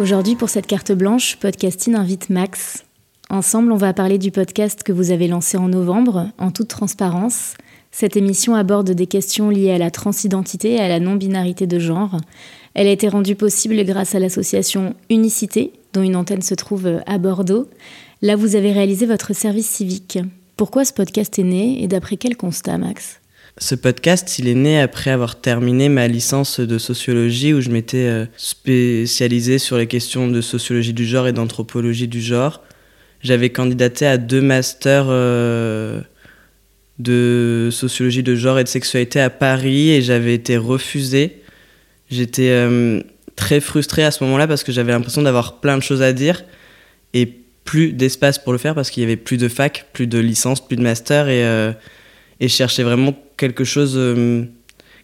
Aujourd'hui, 0.00 0.34
pour 0.34 0.48
cette 0.48 0.66
carte 0.66 0.90
blanche, 0.90 1.36
Podcasting 1.36 1.94
invite 1.94 2.28
Max. 2.28 2.84
Ensemble, 3.30 3.70
on 3.70 3.76
va 3.76 3.92
parler 3.92 4.18
du 4.18 4.32
podcast 4.32 4.82
que 4.82 4.90
vous 4.90 5.12
avez 5.12 5.28
lancé 5.28 5.56
en 5.56 5.68
novembre, 5.68 6.30
en 6.36 6.50
toute 6.50 6.66
transparence. 6.66 7.54
Cette 7.92 8.16
émission 8.16 8.56
aborde 8.56 8.90
des 8.90 9.06
questions 9.06 9.50
liées 9.50 9.70
à 9.70 9.78
la 9.78 9.92
transidentité 9.92 10.72
et 10.72 10.80
à 10.80 10.88
la 10.88 10.98
non-binarité 10.98 11.68
de 11.68 11.78
genre. 11.78 12.16
Elle 12.74 12.88
a 12.88 12.90
été 12.90 13.06
rendue 13.08 13.36
possible 13.36 13.84
grâce 13.84 14.16
à 14.16 14.18
l'association 14.18 14.96
Unicité, 15.10 15.72
dont 15.92 16.02
une 16.02 16.16
antenne 16.16 16.42
se 16.42 16.56
trouve 16.56 17.00
à 17.06 17.18
Bordeaux. 17.18 17.68
Là, 18.20 18.34
vous 18.34 18.56
avez 18.56 18.72
réalisé 18.72 19.06
votre 19.06 19.32
service 19.32 19.68
civique. 19.68 20.18
Pourquoi 20.56 20.84
ce 20.84 20.92
podcast 20.92 21.38
est 21.38 21.44
né 21.44 21.84
et 21.84 21.86
d'après 21.86 22.16
quel 22.16 22.36
constat, 22.36 22.78
Max? 22.78 23.20
Ce 23.58 23.76
podcast, 23.76 24.38
il 24.40 24.48
est 24.48 24.54
né 24.54 24.80
après 24.80 25.10
avoir 25.10 25.40
terminé 25.40 25.88
ma 25.88 26.08
licence 26.08 26.58
de 26.58 26.76
sociologie 26.76 27.52
où 27.52 27.60
je 27.60 27.70
m'étais 27.70 28.08
euh, 28.08 28.26
spécialisé 28.36 29.58
sur 29.58 29.78
les 29.78 29.86
questions 29.86 30.26
de 30.26 30.40
sociologie 30.40 30.92
du 30.92 31.06
genre 31.06 31.28
et 31.28 31.32
d'anthropologie 31.32 32.08
du 32.08 32.20
genre. 32.20 32.62
J'avais 33.22 33.50
candidaté 33.50 34.06
à 34.06 34.18
deux 34.18 34.40
masters 34.40 35.06
euh, 35.08 36.00
de 36.98 37.68
sociologie 37.70 38.24
de 38.24 38.34
genre 38.34 38.58
et 38.58 38.64
de 38.64 38.68
sexualité 38.68 39.20
à 39.20 39.30
Paris 39.30 39.90
et 39.90 40.02
j'avais 40.02 40.34
été 40.34 40.56
refusé. 40.56 41.40
J'étais 42.10 42.50
euh, 42.50 43.02
très 43.36 43.60
frustré 43.60 44.02
à 44.02 44.10
ce 44.10 44.24
moment-là 44.24 44.48
parce 44.48 44.64
que 44.64 44.72
j'avais 44.72 44.90
l'impression 44.90 45.22
d'avoir 45.22 45.60
plein 45.60 45.78
de 45.78 45.82
choses 45.82 46.02
à 46.02 46.12
dire 46.12 46.44
et 47.14 47.26
plus 47.64 47.92
d'espace 47.92 48.40
pour 48.40 48.52
le 48.52 48.58
faire 48.58 48.74
parce 48.74 48.90
qu'il 48.90 49.02
y 49.02 49.06
avait 49.06 49.16
plus 49.16 49.36
de 49.36 49.48
fac, 49.48 49.86
plus 49.92 50.08
de 50.08 50.18
licence, 50.18 50.66
plus 50.66 50.76
de 50.76 50.82
master 50.82 51.28
et 51.28 51.78
je 52.40 52.48
cherchais 52.48 52.82
vraiment 52.82 53.14
quelque 53.36 53.64
chose 53.64 53.94
euh, 53.96 54.44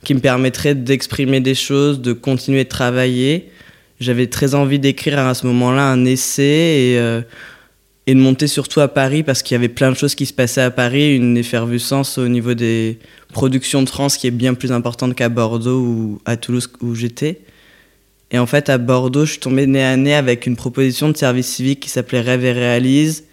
qui 0.05 0.15
me 0.15 0.21
permettrait 0.21 0.75
d'exprimer 0.75 1.41
des 1.41 1.55
choses, 1.55 2.01
de 2.01 2.13
continuer 2.13 2.65
de 2.65 2.69
travailler. 2.69 3.51
J'avais 4.01 4.29
très 4.29 4.55
envie 4.55 4.79
d'écrire 4.79 5.19
à 5.19 5.35
ce 5.35 5.47
moment-là 5.47 5.85
un 5.85 6.05
essai 6.05 6.43
et, 6.43 6.99
euh, 6.99 7.21
et 8.07 8.15
de 8.15 8.21
monter 8.21 8.47
surtout 8.47 8.81
à 8.81 8.89
Paris 8.89 9.23
parce 9.23 9.43
qu'il 9.43 9.55
y 9.55 9.59
avait 9.59 9.69
plein 9.69 9.91
de 9.91 9.97
choses 9.97 10.15
qui 10.15 10.27
se 10.27 10.33
passaient 10.33 10.63
à 10.63 10.71
Paris, 10.71 11.15
une 11.15 11.37
effervescence 11.37 12.19
au 12.19 12.29
niveau 12.29 12.55
des 12.55 12.99
productions 13.33 13.83
de 13.83 13.89
France 13.89 14.17
qui 14.17 14.27
est 14.27 14.33
bien 14.33 14.55
plus 14.55 14.73
importante 14.73 15.15
qu'à 15.15 15.29
Bordeaux 15.29 15.81
ou 15.81 16.21
à 16.25 16.37
Toulouse 16.37 16.71
où 16.81 16.95
j'étais. 16.95 17.41
Et 18.31 18.39
en 18.39 18.47
fait, 18.47 18.69
à 18.69 18.79
Bordeaux, 18.79 19.25
je 19.25 19.33
suis 19.33 19.41
tombé 19.41 19.67
nez 19.67 19.85
à 19.85 19.97
nez 19.97 20.15
avec 20.15 20.47
une 20.47 20.57
proposition 20.57 21.09
de 21.09 21.17
service 21.17 21.49
civique 21.49 21.81
qui 21.81 21.89
s'appelait 21.89 22.21
Rêve 22.21 22.45
et 22.45 22.53
Réalise. 22.53 23.25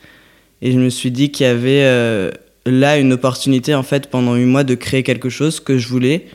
Et 0.62 0.72
je 0.72 0.80
me 0.80 0.90
suis 0.90 1.12
dit 1.12 1.32
qu'il 1.32 1.46
y 1.46 1.50
avait 1.50 1.84
euh, 1.84 2.32
là 2.70 2.98
une 2.98 3.14
opportunité 3.14 3.74
en 3.76 3.84
fait 3.84 4.08
pendant 4.08 4.36
huit 4.36 4.46
mois 4.46 4.64
de 4.64 4.76
créer 4.76 5.04
quelque 5.04 5.30
chose 5.30 5.60
que 5.60 5.78
je 5.78 5.88
voulais. 5.88 6.28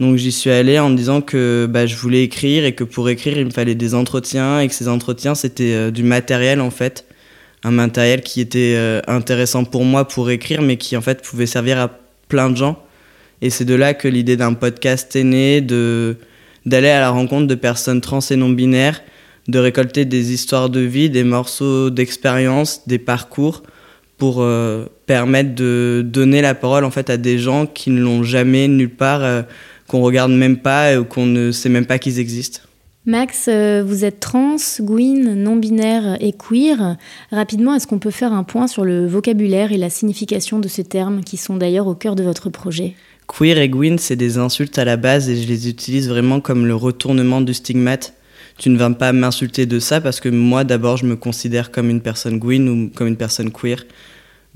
Donc 0.00 0.16
j'y 0.16 0.30
suis 0.30 0.50
allé 0.50 0.78
en 0.78 0.90
me 0.90 0.96
disant 0.96 1.20
que 1.20 1.66
bah, 1.68 1.86
je 1.86 1.96
voulais 1.96 2.22
écrire 2.22 2.64
et 2.64 2.72
que 2.74 2.84
pour 2.84 3.08
écrire 3.08 3.36
il 3.38 3.46
me 3.46 3.50
fallait 3.50 3.74
des 3.74 3.94
entretiens 3.94 4.60
et 4.60 4.68
que 4.68 4.74
ces 4.74 4.88
entretiens 4.88 5.34
c'était 5.34 5.74
euh, 5.74 5.90
du 5.90 6.04
matériel 6.04 6.60
en 6.60 6.70
fait, 6.70 7.04
un 7.64 7.72
matériel 7.72 8.22
qui 8.22 8.40
était 8.40 8.74
euh, 8.76 9.00
intéressant 9.08 9.64
pour 9.64 9.84
moi 9.84 10.06
pour 10.06 10.30
écrire 10.30 10.62
mais 10.62 10.76
qui 10.76 10.96
en 10.96 11.00
fait 11.00 11.22
pouvait 11.22 11.46
servir 11.46 11.78
à 11.78 11.90
plein 12.28 12.50
de 12.50 12.56
gens. 12.56 12.82
Et 13.42 13.50
c'est 13.50 13.64
de 13.64 13.74
là 13.74 13.94
que 13.94 14.08
l'idée 14.08 14.36
d'un 14.36 14.54
podcast 14.54 15.14
est 15.16 15.24
née, 15.24 15.60
de 15.60 16.16
d'aller 16.66 16.88
à 16.90 17.00
la 17.00 17.10
rencontre 17.10 17.46
de 17.46 17.54
personnes 17.54 18.00
trans 18.00 18.20
et 18.20 18.36
non 18.36 18.50
binaires, 18.50 19.00
de 19.48 19.58
récolter 19.58 20.04
des 20.04 20.32
histoires 20.32 20.68
de 20.70 20.80
vie, 20.80 21.08
des 21.08 21.24
morceaux 21.24 21.88
d'expérience, 21.90 22.86
des 22.86 22.98
parcours 22.98 23.62
pour 24.18 24.42
euh, 24.42 24.86
permettre 25.06 25.54
de 25.54 26.04
donner 26.04 26.42
la 26.42 26.54
parole 26.54 26.84
en 26.84 26.90
fait 26.90 27.08
à 27.08 27.16
des 27.16 27.38
gens 27.38 27.66
qui 27.66 27.90
ne 27.90 28.00
l'ont 28.00 28.24
jamais 28.24 28.68
nulle 28.68 28.90
part, 28.90 29.22
euh, 29.22 29.42
qu'on 29.86 30.00
regarde 30.00 30.32
même 30.32 30.58
pas 30.58 30.98
ou 30.98 31.04
qu'on 31.04 31.24
ne 31.24 31.52
sait 31.52 31.68
même 31.68 31.86
pas 31.86 31.98
qu'ils 31.98 32.18
existent. 32.18 32.60
Max, 33.06 33.46
euh, 33.48 33.82
vous 33.86 34.04
êtes 34.04 34.20
trans, 34.20 34.56
gwyn, 34.80 35.34
non-binaire 35.34 36.18
et 36.20 36.32
queer. 36.32 36.98
Rapidement, 37.30 37.74
est-ce 37.74 37.86
qu'on 37.86 37.98
peut 37.98 38.10
faire 38.10 38.34
un 38.34 38.42
point 38.42 38.66
sur 38.66 38.84
le 38.84 39.06
vocabulaire 39.06 39.72
et 39.72 39.78
la 39.78 39.88
signification 39.88 40.58
de 40.58 40.68
ces 40.68 40.84
termes 40.84 41.22
qui 41.22 41.38
sont 41.38 41.56
d'ailleurs 41.56 41.86
au 41.86 41.94
cœur 41.94 42.16
de 42.16 42.22
votre 42.22 42.50
projet? 42.50 42.94
Queer 43.26 43.58
et 43.58 43.68
gwyn, 43.68 43.96
c'est 43.98 44.16
des 44.16 44.36
insultes 44.36 44.78
à 44.78 44.84
la 44.84 44.98
base 44.98 45.30
et 45.30 45.40
je 45.40 45.48
les 45.48 45.70
utilise 45.70 46.08
vraiment 46.08 46.40
comme 46.40 46.66
le 46.66 46.74
retournement 46.74 47.40
du 47.40 47.54
stigmate. 47.54 48.12
Tu 48.58 48.70
ne 48.70 48.76
vas 48.76 48.90
pas 48.90 49.12
m'insulter 49.12 49.66
de 49.66 49.78
ça 49.78 50.00
parce 50.00 50.20
que 50.20 50.28
moi, 50.28 50.64
d'abord, 50.64 50.96
je 50.96 51.06
me 51.06 51.16
considère 51.16 51.70
comme 51.70 51.90
une 51.90 52.00
personne 52.00 52.38
gwyn 52.38 52.68
ou 52.68 52.90
comme 52.94 53.06
une 53.06 53.16
personne 53.16 53.52
queer. 53.52 53.84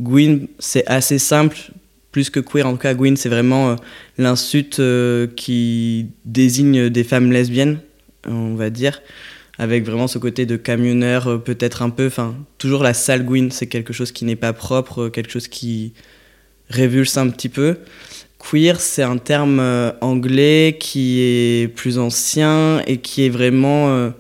Gwyn, 0.01 0.49
c'est 0.59 0.85
assez 0.89 1.19
simple, 1.19 1.57
plus 2.13 2.31
que 2.31 2.41
queer. 2.41 2.67
En 2.67 2.73
tout 2.73 2.79
cas, 2.79 2.95
Gwyn, 2.95 3.17
c'est 3.17 3.29
vraiment 3.29 3.71
euh, 3.71 3.77
l'insulte 4.19 4.81
euh, 4.81 5.27
qui 5.27 6.09
désigne 6.25 6.91
des 6.91 7.05
femmes 7.05 7.33
lesbiennes, 7.33 7.79
on 8.27 8.55
va 8.55 8.71
dire, 8.71 9.01
avec 9.59 9.85
vraiment 9.85 10.07
ce 10.07 10.19
côté 10.19 10.47
de 10.47 10.57
camionneur, 10.57 11.29
euh, 11.29 11.39
peut-être 11.39 11.83
un 11.83 11.91
peu. 11.91 12.07
Enfin, 12.07 12.37
toujours 12.59 12.83
la 12.83 12.95
sale 12.95 13.25
Gwyn, 13.25 13.51
c'est 13.51 13.67
quelque 13.67 13.93
chose 13.93 14.13
qui 14.13 14.25
n'est 14.25 14.37
pas 14.37 14.53
propre, 14.53 15.09
quelque 15.09 15.31
chose 15.31 15.49
qui 15.49 15.95
révulse 16.69 17.17
un 17.17 17.29
petit 17.29 17.49
peu. 17.49 17.79
Queer, 18.51 18.81
c'est 18.81 19.03
un 19.03 19.19
terme 19.19 19.61
anglais 20.01 20.77
qui 20.79 21.21
est 21.21 21.69
plus 21.69 21.99
ancien 21.99 22.83
et 22.87 22.99
qui 22.99 23.25
est 23.25 23.29
vraiment 23.29 24.13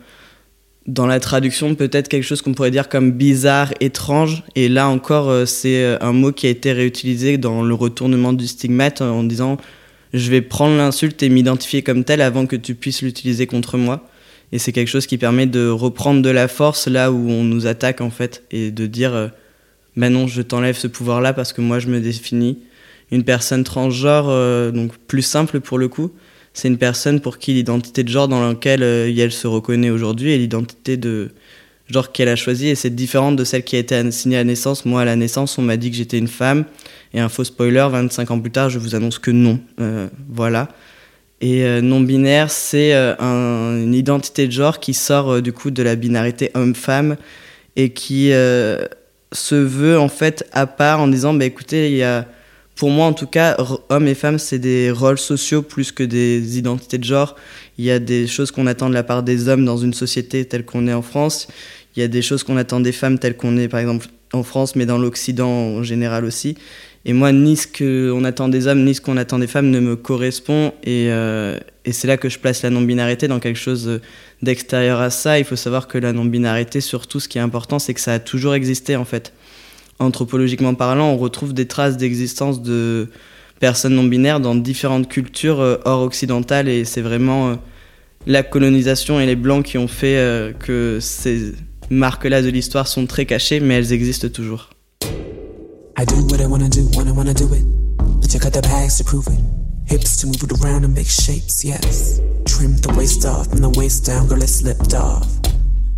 dans 0.86 1.06
la 1.06 1.20
traduction 1.20 1.74
peut-être 1.74 2.08
quelque 2.08 2.24
chose 2.24 2.42
qu'on 2.42 2.54
pourrait 2.54 2.70
dire 2.70 2.88
comme 2.88 3.12
bizarre, 3.12 3.72
étrange. 3.80 4.42
Et 4.56 4.68
là 4.68 4.88
encore, 4.88 5.30
euh, 5.30 5.46
c'est 5.46 5.82
euh, 5.82 5.96
un 6.00 6.12
mot 6.12 6.32
qui 6.32 6.46
a 6.46 6.50
été 6.50 6.72
réutilisé 6.72 7.38
dans 7.38 7.62
le 7.62 7.74
retournement 7.74 8.32
du 8.32 8.46
stigmate 8.46 9.00
en 9.00 9.22
disant 9.22 9.58
je 10.12 10.30
vais 10.30 10.42
prendre 10.42 10.76
l'insulte 10.76 11.22
et 11.22 11.28
m'identifier 11.28 11.82
comme 11.82 12.04
tel 12.04 12.20
avant 12.20 12.46
que 12.46 12.56
tu 12.56 12.74
puisses 12.74 13.02
l'utiliser 13.02 13.46
contre 13.46 13.78
moi. 13.78 14.08
Et 14.50 14.58
c'est 14.58 14.72
quelque 14.72 14.88
chose 14.88 15.06
qui 15.06 15.16
permet 15.16 15.46
de 15.46 15.68
reprendre 15.68 16.20
de 16.20 16.28
la 16.28 16.48
force 16.48 16.86
là 16.86 17.10
où 17.10 17.30
on 17.30 17.44
nous 17.44 17.66
attaque 17.66 18.02
en 18.02 18.10
fait 18.10 18.42
et 18.50 18.70
de 18.70 18.86
dire 18.86 19.30
ben 19.96 20.12
non, 20.12 20.26
je 20.26 20.42
t'enlève 20.42 20.76
ce 20.76 20.86
pouvoir-là 20.86 21.32
parce 21.32 21.54
que 21.54 21.62
moi 21.62 21.78
je 21.78 21.88
me 21.88 22.00
définis. 22.00 22.58
Une 23.12 23.22
personne 23.22 23.62
transgenre, 23.62 24.72
donc 24.72 24.96
plus 25.06 25.22
simple 25.22 25.60
pour 25.60 25.78
le 25.78 25.86
coup, 25.86 26.10
c'est 26.54 26.68
une 26.68 26.78
personne 26.78 27.20
pour 27.20 27.38
qui 27.38 27.54
l'identité 27.54 28.04
de 28.04 28.08
genre 28.08 28.28
dans 28.28 28.46
laquelle 28.46 28.82
euh, 28.82 29.12
elle 29.16 29.32
se 29.32 29.46
reconnaît 29.46 29.90
aujourd'hui 29.90 30.32
est 30.32 30.38
l'identité 30.38 30.96
de 30.96 31.30
genre 31.88 32.12
qu'elle 32.12 32.28
a 32.28 32.36
choisie 32.36 32.68
et 32.68 32.74
c'est 32.74 32.94
différente 32.94 33.36
de 33.36 33.44
celle 33.44 33.64
qui 33.64 33.76
a 33.76 33.78
été 33.78 33.94
assignée 33.94 34.38
à 34.38 34.44
naissance. 34.44 34.84
Moi, 34.84 35.02
à 35.02 35.04
la 35.04 35.16
naissance, 35.16 35.58
on 35.58 35.62
m'a 35.62 35.76
dit 35.76 35.90
que 35.90 35.96
j'étais 35.96 36.18
une 36.18 36.28
femme 36.28 36.64
et 37.14 37.20
un 37.20 37.28
faux 37.28 37.44
spoiler, 37.44 37.86
25 37.90 38.30
ans 38.30 38.40
plus 38.40 38.50
tard, 38.50 38.70
je 38.70 38.78
vous 38.78 38.94
annonce 38.94 39.18
que 39.18 39.30
non. 39.30 39.60
Euh, 39.80 40.08
voilà. 40.28 40.68
Et 41.40 41.64
euh, 41.64 41.80
non-binaire, 41.80 42.50
c'est 42.50 42.94
une 42.94 43.94
identité 43.94 44.46
de 44.46 44.52
genre 44.52 44.78
qui 44.78 44.94
sort 44.94 45.42
du 45.42 45.52
coup 45.52 45.70
de 45.70 45.82
la 45.82 45.96
binarité 45.96 46.50
homme-femme 46.54 47.16
et 47.76 47.90
qui 47.90 48.30
se 48.30 49.54
veut 49.54 49.98
en 49.98 50.08
fait 50.08 50.46
à 50.52 50.66
part 50.66 51.00
en 51.00 51.08
disant 51.08 51.32
bah 51.32 51.46
écoutez 51.46 51.90
il 51.90 51.96
y 51.96 52.02
a 52.02 52.26
pour 52.82 52.90
moi 52.90 53.06
en 53.06 53.12
tout 53.12 53.28
cas 53.28 53.56
hommes 53.90 54.08
et 54.08 54.14
femmes 54.16 54.40
c'est 54.40 54.58
des 54.58 54.90
rôles 54.90 55.16
sociaux 55.16 55.62
plus 55.62 55.92
que 55.92 56.02
des 56.02 56.58
identités 56.58 56.98
de 56.98 57.04
genre 57.04 57.36
il 57.78 57.84
y 57.84 57.92
a 57.92 58.00
des 58.00 58.26
choses 58.26 58.50
qu'on 58.50 58.66
attend 58.66 58.88
de 58.88 58.94
la 58.94 59.04
part 59.04 59.22
des 59.22 59.46
hommes 59.46 59.64
dans 59.64 59.76
une 59.76 59.94
société 59.94 60.44
telle 60.46 60.64
qu'on 60.64 60.88
est 60.88 60.92
en 60.92 61.00
France 61.00 61.46
il 61.94 62.00
y 62.00 62.02
a 62.02 62.08
des 62.08 62.22
choses 62.22 62.42
qu'on 62.42 62.56
attend 62.56 62.80
des 62.80 62.90
femmes 62.90 63.20
telles 63.20 63.36
qu'on 63.36 63.56
est 63.56 63.68
par 63.68 63.78
exemple 63.78 64.08
en 64.32 64.42
France 64.42 64.74
mais 64.74 64.84
dans 64.84 64.98
l'Occident 64.98 65.48
en 65.48 65.84
général 65.84 66.24
aussi 66.24 66.56
et 67.04 67.12
moi, 67.12 67.32
ni 67.32 67.56
ce 67.56 67.66
qu'on 67.66 68.22
attend 68.22 68.48
des 68.48 68.68
hommes, 68.68 68.84
ni 68.84 68.94
ce 68.94 69.00
qu'on 69.00 69.16
attend 69.16 69.40
des 69.40 69.48
femmes 69.48 69.70
ne 69.70 69.80
me 69.80 69.96
correspond. 69.96 70.72
Et, 70.84 71.08
euh, 71.10 71.58
et 71.84 71.90
c'est 71.90 72.06
là 72.06 72.16
que 72.16 72.28
je 72.28 72.38
place 72.38 72.62
la 72.62 72.70
non-binarité 72.70 73.26
dans 73.26 73.40
quelque 73.40 73.58
chose 73.58 74.00
d'extérieur 74.40 75.00
à 75.00 75.10
ça. 75.10 75.40
Il 75.40 75.44
faut 75.44 75.56
savoir 75.56 75.88
que 75.88 75.98
la 75.98 76.12
non-binarité, 76.12 76.80
surtout, 76.80 77.18
ce 77.18 77.26
qui 77.26 77.38
est 77.38 77.40
important, 77.40 77.80
c'est 77.80 77.92
que 77.92 78.00
ça 78.00 78.12
a 78.12 78.18
toujours 78.20 78.54
existé, 78.54 78.94
en 78.94 79.04
fait. 79.04 79.32
Anthropologiquement 80.02 80.74
parlant, 80.74 81.10
on 81.10 81.16
retrouve 81.16 81.54
des 81.54 81.66
traces 81.66 81.96
d'existence 81.96 82.60
de 82.60 83.08
personnes 83.60 83.94
non-binaires 83.94 84.40
dans 84.40 84.54
différentes 84.54 85.08
cultures 85.08 85.60
euh, 85.60 85.76
hors 85.84 86.02
occidentales. 86.02 86.68
Et 86.68 86.84
c'est 86.84 87.02
vraiment 87.02 87.50
euh, 87.50 87.54
la 88.26 88.42
colonisation 88.42 89.20
et 89.20 89.26
les 89.26 89.36
blancs 89.36 89.64
qui 89.64 89.78
ont 89.78 89.88
fait 89.88 90.54
que 90.60 90.98
ces 91.00 91.52
marques-là 91.90 92.42
de 92.42 92.48
l'histoire 92.48 92.88
sont 92.88 93.06
très 93.06 93.26
cachées, 93.26 93.60
mais 93.60 93.74
elles 93.74 93.92
existent 93.92 94.28
toujours. 94.28 94.70
I 95.98 96.04
do 96.04 96.16
what 96.30 96.40
I 96.40 96.46
wanna 96.46 96.68
do 96.68 96.82
when 96.96 97.06
I 97.06 97.12
wanna 97.12 97.34
do 97.34 97.52
it. 97.54 97.64
But 98.20 98.32
you 98.32 98.40
cut 98.40 98.52
the 98.52 98.62
bags 98.62 98.98
to 98.98 99.04
prove 99.04 99.28
it. 99.28 99.40
Hips 99.86 100.16
to 100.22 100.26
move 100.26 100.42
it 100.42 100.52
around 100.52 100.84
and 100.84 100.94
make 100.94 101.08
shapes, 101.08 101.64
yes. 101.64 102.20
Trim 102.44 102.76
the 102.78 102.92
waist 102.96 103.24
off 103.24 103.48
from 103.48 103.60
the 103.60 103.70
waist 103.78 104.06
down, 104.06 104.26
girl, 104.26 104.42
it 104.42 104.48
slipped 104.48 104.94
off. 104.94 105.28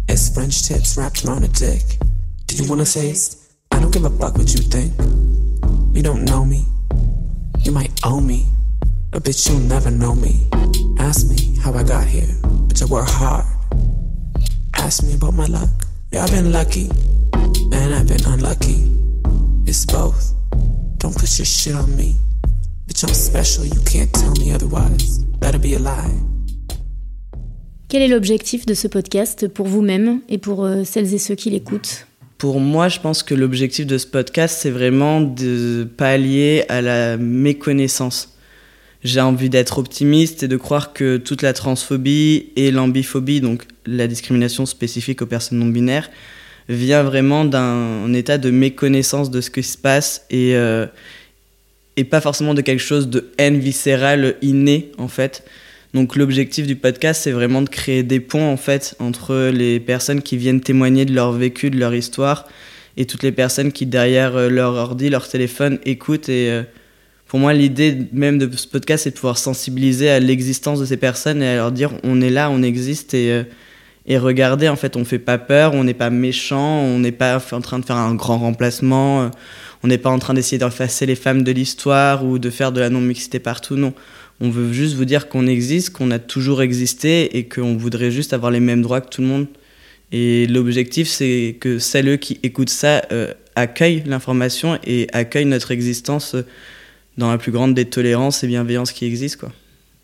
It's 0.08 0.28
French 0.28 0.66
tips 0.66 0.96
wrapped 0.98 1.24
around 1.24 1.44
a 1.44 1.48
dick. 1.48 1.98
Do 2.48 2.56
you 2.56 2.68
wanna 2.68 2.84
taste? 2.84 3.43
I 3.74 3.80
don't 3.80 3.92
give 3.92 4.04
a 4.04 4.10
fuck 4.10 4.38
what 4.38 4.54
you 4.54 4.60
think. 4.60 4.92
You 5.94 6.02
don't 6.02 6.24
know 6.24 6.44
me. 6.44 6.64
You 7.64 7.72
might 7.72 7.90
owe 8.04 8.20
me. 8.20 8.46
But 9.10 9.24
bitch, 9.24 9.48
you'll 9.48 9.58
never 9.68 9.90
know 9.90 10.14
me. 10.14 10.46
Ask 10.98 11.28
me 11.28 11.56
how 11.58 11.72
I 11.74 11.82
got 11.82 12.06
here. 12.06 12.32
Bitch, 12.68 12.82
I 12.82 12.86
work 12.86 13.08
hard. 13.08 13.44
Ask 14.74 15.02
me 15.02 15.14
about 15.14 15.34
my 15.34 15.46
luck. 15.46 15.68
Yeah, 16.12 16.24
I've 16.24 16.30
been 16.30 16.52
lucky. 16.52 16.88
And 17.72 17.94
I've 17.94 18.06
been 18.06 18.24
unlucky. 18.26 18.90
It's 19.66 19.84
both. 19.84 20.32
Don't 20.98 21.14
put 21.14 21.36
your 21.38 21.46
shit 21.46 21.74
on 21.74 21.96
me. 21.96 22.14
Bitch, 22.86 23.02
I'm 23.02 23.14
special, 23.14 23.64
you 23.64 23.80
can't 23.84 24.12
tell 24.12 24.32
me 24.36 24.52
otherwise. 24.52 25.18
Better 25.40 25.58
be 25.58 25.74
a 25.74 25.78
lie. 25.80 26.14
Quel 27.88 28.02
est 28.02 28.08
l'objectif 28.08 28.66
de 28.66 28.74
ce 28.74 28.88
podcast 28.88 29.48
pour 29.48 29.66
vous-même 29.66 30.20
et 30.28 30.38
pour 30.38 30.64
euh, 30.64 30.84
celles 30.84 31.14
et 31.14 31.18
ceux 31.18 31.34
qui 31.34 31.50
l'écoutent? 31.50 32.06
Pour 32.44 32.60
moi, 32.60 32.88
je 32.88 33.00
pense 33.00 33.22
que 33.22 33.34
l'objectif 33.34 33.86
de 33.86 33.96
ce 33.96 34.06
podcast, 34.06 34.58
c'est 34.60 34.70
vraiment 34.70 35.22
de 35.22 35.88
pallier 35.96 36.66
à 36.68 36.82
la 36.82 37.16
méconnaissance. 37.16 38.36
J'ai 39.02 39.22
envie 39.22 39.48
d'être 39.48 39.78
optimiste 39.78 40.42
et 40.42 40.48
de 40.48 40.58
croire 40.58 40.92
que 40.92 41.16
toute 41.16 41.40
la 41.40 41.54
transphobie 41.54 42.50
et 42.56 42.70
l'ambiphobie, 42.70 43.40
donc 43.40 43.62
la 43.86 44.06
discrimination 44.06 44.66
spécifique 44.66 45.22
aux 45.22 45.26
personnes 45.26 45.58
non 45.58 45.68
binaires, 45.68 46.10
vient 46.68 47.02
vraiment 47.02 47.46
d'un 47.46 48.12
état 48.12 48.36
de 48.36 48.50
méconnaissance 48.50 49.30
de 49.30 49.40
ce 49.40 49.48
qui 49.48 49.62
se 49.62 49.78
passe 49.78 50.26
et, 50.28 50.54
euh, 50.54 50.86
pas 52.10 52.20
forcément 52.20 52.52
de 52.52 52.60
quelque 52.60 52.82
chose 52.82 53.08
de 53.08 53.32
haine 53.38 53.58
viscérale 53.58 54.34
innée 54.42 54.92
en 54.98 55.08
fait. 55.08 55.44
Donc 55.94 56.16
l'objectif 56.16 56.66
du 56.66 56.76
podcast, 56.76 57.22
c'est 57.22 57.30
vraiment 57.30 57.62
de 57.62 57.68
créer 57.68 58.02
des 58.02 58.20
ponts 58.20 58.52
en 58.52 58.56
fait 58.56 58.96
entre 58.98 59.50
les 59.50 59.78
personnes 59.80 60.22
qui 60.22 60.36
viennent 60.36 60.60
témoigner 60.60 61.04
de 61.04 61.14
leur 61.14 61.32
vécu, 61.32 61.70
de 61.70 61.78
leur 61.78 61.94
histoire, 61.94 62.46
et 62.96 63.06
toutes 63.06 63.22
les 63.22 63.32
personnes 63.32 63.72
qui 63.72 63.86
derrière 63.86 64.36
euh, 64.36 64.48
leur 64.48 64.74
ordi, 64.74 65.08
leur 65.08 65.28
téléphone 65.28 65.78
écoutent. 65.84 66.28
Et 66.28 66.50
euh, 66.50 66.62
pour 67.26 67.38
moi, 67.38 67.52
l'idée 67.52 67.96
même 68.12 68.38
de 68.38 68.54
ce 68.56 68.66
podcast, 68.66 69.04
c'est 69.04 69.10
de 69.10 69.14
pouvoir 69.14 69.38
sensibiliser 69.38 70.10
à 70.10 70.20
l'existence 70.20 70.80
de 70.80 70.84
ces 70.84 70.96
personnes 70.96 71.42
et 71.42 71.48
à 71.48 71.56
leur 71.56 71.72
dire 71.72 71.92
on 72.02 72.20
est 72.20 72.30
là, 72.30 72.50
on 72.50 72.62
existe 72.62 73.14
et 73.14 73.44
et 74.06 74.18
regardez, 74.18 74.68
en 74.68 74.76
fait, 74.76 74.96
on 74.96 75.04
fait 75.04 75.18
pas 75.18 75.38
peur, 75.38 75.72
on 75.72 75.84
n'est 75.84 75.94
pas 75.94 76.10
méchant, 76.10 76.80
on 76.80 76.98
n'est 76.98 77.12
pas 77.12 77.40
en 77.52 77.60
train 77.60 77.78
de 77.78 77.84
faire 77.86 77.96
un 77.96 78.14
grand 78.14 78.38
remplacement, 78.38 79.22
euh, 79.22 79.28
on 79.82 79.88
n'est 79.88 79.98
pas 79.98 80.10
en 80.10 80.18
train 80.18 80.34
d'essayer 80.34 80.58
d'effacer 80.58 81.06
les 81.06 81.14
femmes 81.14 81.42
de 81.42 81.52
l'histoire 81.52 82.24
ou 82.24 82.38
de 82.38 82.50
faire 82.50 82.70
de 82.70 82.80
la 82.80 82.90
non-mixité 82.90 83.38
partout, 83.38 83.76
non. 83.76 83.94
On 84.40 84.50
veut 84.50 84.72
juste 84.72 84.94
vous 84.94 85.04
dire 85.04 85.28
qu'on 85.28 85.46
existe, 85.46 85.90
qu'on 85.90 86.10
a 86.10 86.18
toujours 86.18 86.62
existé 86.62 87.36
et 87.36 87.48
qu'on 87.48 87.76
voudrait 87.76 88.10
juste 88.10 88.32
avoir 88.32 88.50
les 88.50 88.60
mêmes 88.60 88.82
droits 88.82 89.00
que 89.00 89.08
tout 89.08 89.22
le 89.22 89.28
monde. 89.28 89.46
Et 90.12 90.46
l'objectif, 90.46 91.08
c'est 91.08 91.56
que 91.60 91.78
celles 91.78 92.18
qui 92.18 92.38
écoutent 92.42 92.70
ça 92.70 93.02
euh, 93.12 93.32
accueillent 93.56 94.02
l'information 94.06 94.78
et 94.84 95.08
accueillent 95.12 95.44
notre 95.44 95.70
existence 95.70 96.36
dans 97.16 97.30
la 97.30 97.38
plus 97.38 97.52
grande 97.52 97.74
des 97.74 97.84
tolérances 97.84 98.44
et 98.44 98.46
bienveillances 98.46 98.92
qui 98.92 99.06
existent. 99.06 99.46
Quoi. 99.46 99.52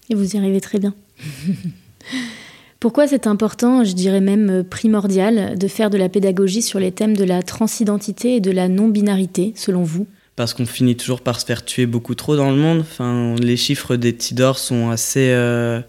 Et 0.08 0.14
vous 0.14 0.34
y 0.34 0.38
arrivez 0.38 0.60
très 0.60 0.78
bien. 0.78 0.94
Pourquoi 2.80 3.06
c'est 3.06 3.26
important, 3.26 3.84
je 3.84 3.92
dirais 3.92 4.22
même 4.22 4.64
primordial, 4.64 5.58
de 5.58 5.68
faire 5.68 5.90
de 5.90 5.98
la 5.98 6.08
pédagogie 6.08 6.62
sur 6.62 6.80
les 6.80 6.92
thèmes 6.92 7.16
de 7.16 7.24
la 7.24 7.42
transidentité 7.42 8.36
et 8.36 8.40
de 8.40 8.50
la 8.50 8.68
non-binarité, 8.68 9.52
selon 9.54 9.82
vous? 9.82 10.06
Parce 10.40 10.54
qu'on 10.54 10.64
finit 10.64 10.96
toujours 10.96 11.20
par 11.20 11.38
se 11.38 11.44
faire 11.44 11.66
tuer 11.66 11.84
beaucoup 11.84 12.14
trop 12.14 12.34
dans 12.34 12.50
le 12.50 12.56
monde. 12.56 12.80
Enfin, 12.80 13.36
les 13.42 13.58
chiffres 13.58 13.96
des 13.96 14.14
Tidors 14.14 14.58
sont 14.58 14.88
assez 14.88 15.28
euh, 15.32 15.82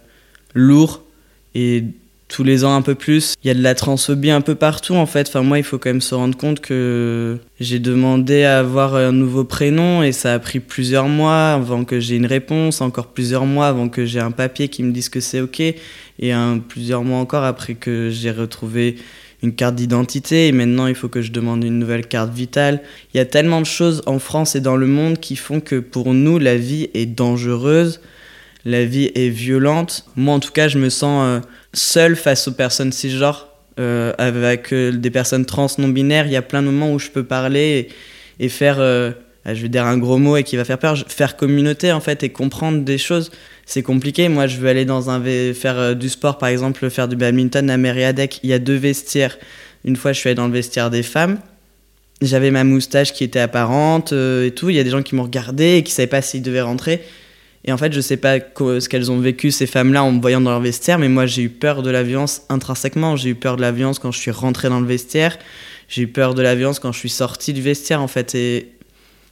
lourds 0.54 1.04
et 1.56 1.86
tous 2.28 2.44
les 2.44 2.66
ans 2.66 2.76
un 2.76 2.82
peu 2.82 2.94
plus. 2.94 3.36
Il 3.46 3.48
y 3.48 3.50
a 3.50 3.54
de 3.54 3.62
la 3.62 3.76
transphobie 3.76 4.30
un 4.30 4.42
peu 4.42 4.56
partout 4.56 4.96
en 4.96 5.06
fait. 5.06 5.30
Enfin 5.30 5.42
moi 5.42 5.58
il 5.58 5.64
faut 5.64 5.78
quand 5.78 5.88
même 5.92 6.02
se 6.02 6.14
rendre 6.16 6.36
compte 6.36 6.60
que 6.60 7.38
j'ai 7.62 7.80
demandé 7.80 8.44
à 8.44 8.60
avoir 8.60 8.96
un 8.96 9.14
nouveau 9.14 9.46
prénom 9.46 10.04
et 10.04 10.12
ça 10.12 10.34
a 10.34 10.40
pris 10.40 10.60
plusieurs 10.60 11.08
mois 11.08 11.54
avant 11.54 11.86
que 11.86 12.02
j'ai 12.02 12.18
une 12.18 12.26
réponse, 12.26 12.82
encore 12.82 13.08
plusieurs 13.08 13.46
mois 13.46 13.70
avant 13.70 13.88
que 13.88 14.06
j'ai 14.06 14.20
un 14.20 14.32
papier 14.32 14.68
qui 14.68 14.84
me 14.84 14.92
dise 14.92 15.08
que 15.08 15.22
c'est 15.22 15.40
ok 15.40 15.62
et 15.62 16.34
plusieurs 16.68 17.06
mois 17.06 17.20
encore 17.20 17.46
après 17.46 17.76
que 17.76 18.10
j'ai 18.10 18.32
retrouvé 18.32 18.98
une 19.44 19.54
carte 19.54 19.76
d'identité 19.76 20.48
et 20.48 20.52
maintenant 20.52 20.88
il 20.88 20.96
faut 20.96 21.10
que 21.10 21.22
je 21.22 21.32
demande 21.32 21.64
une 21.64 21.80
nouvelle 21.80 22.08
carte 22.08 22.34
vitale. 22.34 22.82
Il 23.14 23.18
y 23.18 23.20
a 23.20 23.26
tellement 23.26 23.62
de 23.62 23.66
choses 23.66 24.02
en 24.06 24.20
France 24.20 24.56
et 24.56 24.62
dans 24.62 24.76
le 24.76 24.88
monde 24.88 25.20
qui 25.20 25.36
font 25.36 25.60
que 25.60 25.78
pour 25.80 26.14
nous 26.14 26.40
la 26.40 26.56
vie 26.58 26.90
est 26.94 27.06
dangereuse, 27.06 28.02
la 28.66 28.86
vie 28.86 29.12
est 29.16 29.30
violente. 29.30 30.06
Moi 30.16 30.36
en 30.36 30.40
tout 30.40 30.52
cas 30.52 30.68
je 30.68 30.78
me 30.78 30.90
sens... 30.90 31.26
Euh, 31.26 31.48
seul 31.74 32.16
face 32.16 32.48
aux 32.48 32.54
personnes 32.54 32.92
cisgenres. 32.92 33.48
Euh, 33.80 34.14
avec 34.18 34.74
euh, 34.74 34.92
des 34.92 35.10
personnes 35.10 35.46
trans 35.46 35.68
non 35.78 35.88
binaires, 35.88 36.26
il 36.26 36.34
y 36.34 36.36
a 36.36 36.42
plein 36.42 36.62
de 36.62 36.68
moments 36.68 36.92
où 36.92 37.00
je 37.00 37.10
peux 37.10 37.24
parler 37.24 37.88
et, 38.40 38.50
faire, 38.50 38.80
ah, 38.80 39.54
je 39.54 39.62
vais 39.62 39.70
dire 39.70 39.86
un 39.86 39.98
gros 39.98 40.18
mot 40.18 40.36
et 40.36 40.44
qui 40.44 40.58
va 40.58 40.66
faire 40.66 40.78
peur, 40.78 40.98
faire 41.08 41.38
communauté 41.38 41.92
en 41.92 42.02
fait 42.02 42.22
et 42.24 42.30
comprendre 42.30 42.84
des 42.84 42.98
choses. 42.98 43.32
C'est 43.74 43.84
compliqué. 43.84 44.28
Moi, 44.28 44.48
je 44.48 44.58
veux 44.58 44.68
aller 44.68 44.84
dans 44.84 45.10
un 45.10 45.24
faire 45.54 45.96
du 45.96 46.10
sport, 46.10 46.38
par 46.38 46.50
exemple, 46.50 46.90
faire 46.90 47.08
du 47.08 47.16
badminton 47.16 47.70
à 47.70 47.78
Mériadec. 47.78 48.42
Il 48.44 48.50
y 48.50 48.54
a 48.54 48.60
deux 48.60 48.76
vestiaires. 48.76 49.38
Une 49.86 49.96
fois, 49.96 50.12
je 50.12 50.20
suis 50.20 50.28
allé 50.28 50.36
dans 50.36 50.48
le 50.48 50.52
vestiaire 50.52 50.90
des 50.90 51.04
femmes. 51.04 51.40
J'avais 52.22 52.52
ma 52.52 52.66
moustache 52.66 53.14
qui 53.14 53.24
était 53.24 53.40
apparente 53.40 54.12
et 54.12 54.52
tout. 54.54 54.70
Il 54.70 54.76
y 54.76 54.80
a 54.80 54.84
des 54.84 54.90
gens 54.90 55.02
qui 55.02 55.16
m'ont 55.16 55.24
regardé 55.24 55.78
et 55.78 55.84
qui 55.84 55.94
savaient 55.94 56.08
pas 56.08 56.22
s'ils 56.22 56.42
devaient 56.42 56.60
rentrer. 56.60 57.02
Et 57.64 57.72
en 57.72 57.78
fait, 57.78 57.94
je 57.94 58.02
sais 58.02 58.18
pas 58.18 58.40
ce 58.40 58.90
qu'elles 58.90 59.10
ont 59.10 59.22
vécu, 59.22 59.52
ces 59.52 59.68
femmes-là, 59.68 60.04
en 60.04 60.12
me 60.12 60.20
voyant 60.20 60.42
dans 60.42 60.52
leur 60.52 60.60
vestiaire, 60.60 61.00
mais 61.00 61.08
moi, 61.08 61.26
j'ai 61.26 61.44
eu 61.44 61.50
peur 61.50 61.82
de 61.82 61.90
la 61.90 62.04
violence 62.04 62.42
intrinsèquement. 62.50 63.16
J'ai 63.16 63.30
eu 63.30 63.36
peur 63.36 63.56
de 63.56 63.62
la 63.62 63.72
violence 63.72 64.00
quand 64.00 64.12
je 64.12 64.20
suis 64.20 64.32
rentré 64.32 64.68
dans 64.68 64.82
le 64.82 64.86
vestiaire. 64.86 65.40
J'ai 65.88 66.02
eu 66.02 66.08
peur 66.08 66.34
de 66.34 66.42
la 66.42 66.56
violence 66.56 66.80
quand 66.80 66.92
je 66.92 67.00
suis 67.00 67.10
sorti 67.10 67.54
du 67.54 67.62
vestiaire, 67.62 68.02
en 68.02 68.10
fait. 68.10 68.36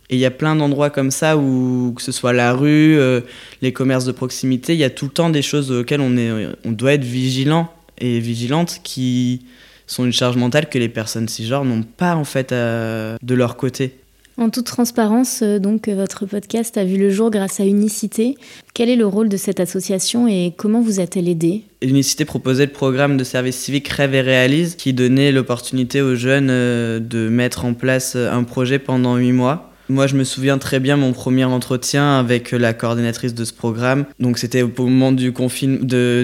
Il 0.09 0.19
y 0.19 0.25
a 0.25 0.31
plein 0.31 0.55
d'endroits 0.55 0.89
comme 0.89 1.11
ça 1.11 1.37
où, 1.37 1.93
que 1.95 2.01
ce 2.01 2.11
soit 2.11 2.33
la 2.33 2.53
rue, 2.53 2.97
euh, 2.97 3.21
les 3.61 3.73
commerces 3.73 4.05
de 4.05 4.11
proximité, 4.11 4.73
il 4.73 4.79
y 4.79 4.83
a 4.83 4.89
tout 4.89 5.05
le 5.05 5.11
temps 5.11 5.29
des 5.29 5.41
choses 5.41 5.71
auxquelles 5.71 6.01
on, 6.01 6.17
est, 6.17 6.31
on 6.65 6.71
doit 6.71 6.93
être 6.93 7.03
vigilant 7.03 7.71
et 7.99 8.19
vigilante 8.19 8.79
qui 8.83 9.45
sont 9.87 10.05
une 10.05 10.13
charge 10.13 10.37
mentale 10.37 10.69
que 10.69 10.77
les 10.77 10.89
personnes 10.89 11.27
cisgenres 11.27 11.65
n'ont 11.65 11.83
pas, 11.83 12.15
en 12.15 12.23
fait, 12.23 12.51
de 12.51 13.35
leur 13.35 13.57
côté. 13.57 13.93
En 14.39 14.49
toute 14.49 14.67
transparence, 14.67 15.41
euh, 15.43 15.59
donc, 15.59 15.89
votre 15.89 16.25
podcast 16.25 16.77
a 16.77 16.85
vu 16.85 16.97
le 16.97 17.09
jour 17.09 17.29
grâce 17.29 17.59
à 17.59 17.65
Unicité. 17.65 18.35
Quel 18.73 18.87
est 18.87 18.95
le 18.95 19.05
rôle 19.05 19.27
de 19.27 19.35
cette 19.35 19.59
association 19.59 20.29
et 20.29 20.53
comment 20.55 20.79
vous 20.79 21.01
a-t-elle 21.01 21.27
aidé 21.27 21.63
Unicité 21.81 22.23
proposait 22.23 22.67
le 22.67 22.71
programme 22.71 23.17
de 23.17 23.25
service 23.25 23.57
civique 23.57 23.89
Rêve 23.89 24.15
et 24.15 24.21
Réalise 24.21 24.75
qui 24.75 24.93
donnait 24.93 25.33
l'opportunité 25.33 26.01
aux 26.01 26.15
jeunes 26.15 26.47
euh, 26.49 27.01
de 27.01 27.27
mettre 27.27 27.65
en 27.65 27.73
place 27.73 28.13
euh, 28.15 28.31
un 28.31 28.45
projet 28.45 28.79
pendant 28.79 29.17
huit 29.17 29.33
mois. 29.33 29.68
Moi, 29.89 30.05
je 30.07 30.15
me 30.15 30.23
souviens 30.23 30.59
très 30.59 30.79
bien 30.79 30.97
mon 30.97 31.13
premier 31.13 31.45
entretien 31.45 32.19
avec 32.19 32.51
la 32.51 32.73
coordinatrice 32.73 33.33
de 33.33 33.43
ce 33.43 33.53
programme. 33.53 34.05
Donc, 34.19 34.37
c'était 34.37 34.61
au 34.61 34.71
moment 34.77 35.11
du, 35.11 35.33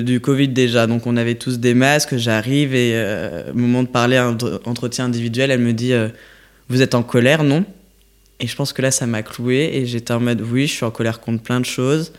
du 0.03 0.19
Covid 0.21 0.47
déjà. 0.49 0.85
Donc, 0.87 1.07
on 1.07 1.17
avait 1.17 1.35
tous 1.35 1.59
des 1.59 1.73
masques. 1.73 2.15
J'arrive 2.15 2.75
et 2.75 2.93
au 3.51 3.57
moment 3.57 3.81
de 3.81 3.87
parler 3.87 4.17
un 4.17 4.37
entretien 4.65 5.05
individuel, 5.05 5.49
elle 5.49 5.61
me 5.61 5.73
dit 5.73 5.93
Vous 6.69 6.83
êtes 6.83 6.93
en 6.93 7.01
colère, 7.01 7.43
non? 7.43 7.65
Et 8.39 8.47
je 8.47 8.55
pense 8.55 8.73
que 8.73 8.81
là, 8.81 8.91
ça 8.91 9.05
m'a 9.05 9.23
cloué 9.23 9.71
et 9.73 9.85
j'étais 9.85 10.13
en 10.13 10.19
mode 10.19 10.41
oui, 10.41 10.67
je 10.67 10.73
suis 10.73 10.85
en 10.85 10.91
colère 10.91 11.19
contre 11.19 11.41
plein 11.41 11.59
de 11.59 11.65
choses. 11.65 12.11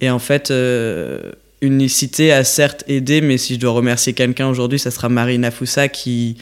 Et 0.00 0.10
en 0.10 0.18
fait, 0.18 0.50
euh, 0.50 1.32
Unicité 1.62 2.32
a 2.32 2.44
certes 2.44 2.84
aidé, 2.86 3.20
mais 3.20 3.38
si 3.38 3.54
je 3.54 3.60
dois 3.60 3.70
remercier 3.70 4.12
quelqu'un 4.12 4.48
aujourd'hui, 4.48 4.78
ça 4.78 4.90
sera 4.90 5.08
Marina 5.08 5.50
Foussa 5.50 5.88
qui, 5.88 6.36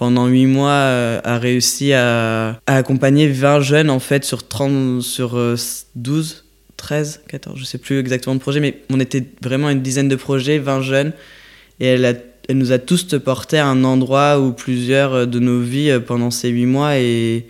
pendant 0.00 0.28
8 0.28 0.46
mois, 0.46 0.72
a 0.72 1.38
réussi 1.38 1.92
à, 1.92 2.58
accompagner 2.66 3.28
20 3.28 3.60
jeunes 3.60 3.90
en 3.90 4.00
fait 4.00 4.24
sur, 4.24 4.48
30, 4.48 5.02
sur 5.02 5.38
12, 5.94 6.46
13, 6.78 7.20
14, 7.28 7.58
je 7.60 7.64
sais 7.66 7.76
plus 7.76 7.98
exactement 7.98 8.34
de 8.34 8.40
projets, 8.40 8.60
mais 8.60 8.78
on 8.88 8.98
était 8.98 9.22
vraiment 9.42 9.68
une 9.68 9.82
dizaine 9.82 10.08
de 10.08 10.16
projets, 10.16 10.58
20 10.58 10.80
jeunes, 10.80 11.12
et 11.80 11.86
elle, 11.88 12.22
nous 12.48 12.72
a 12.72 12.78
tous 12.78 13.14
porté 13.22 13.58
à 13.58 13.66
un 13.66 13.84
endroit 13.84 14.40
ou 14.40 14.52
plusieurs 14.52 15.26
de 15.26 15.38
nos 15.38 15.60
vies 15.60 15.92
pendant 16.06 16.30
ces 16.30 16.48
8 16.48 16.64
mois, 16.64 16.96
et 16.96 17.44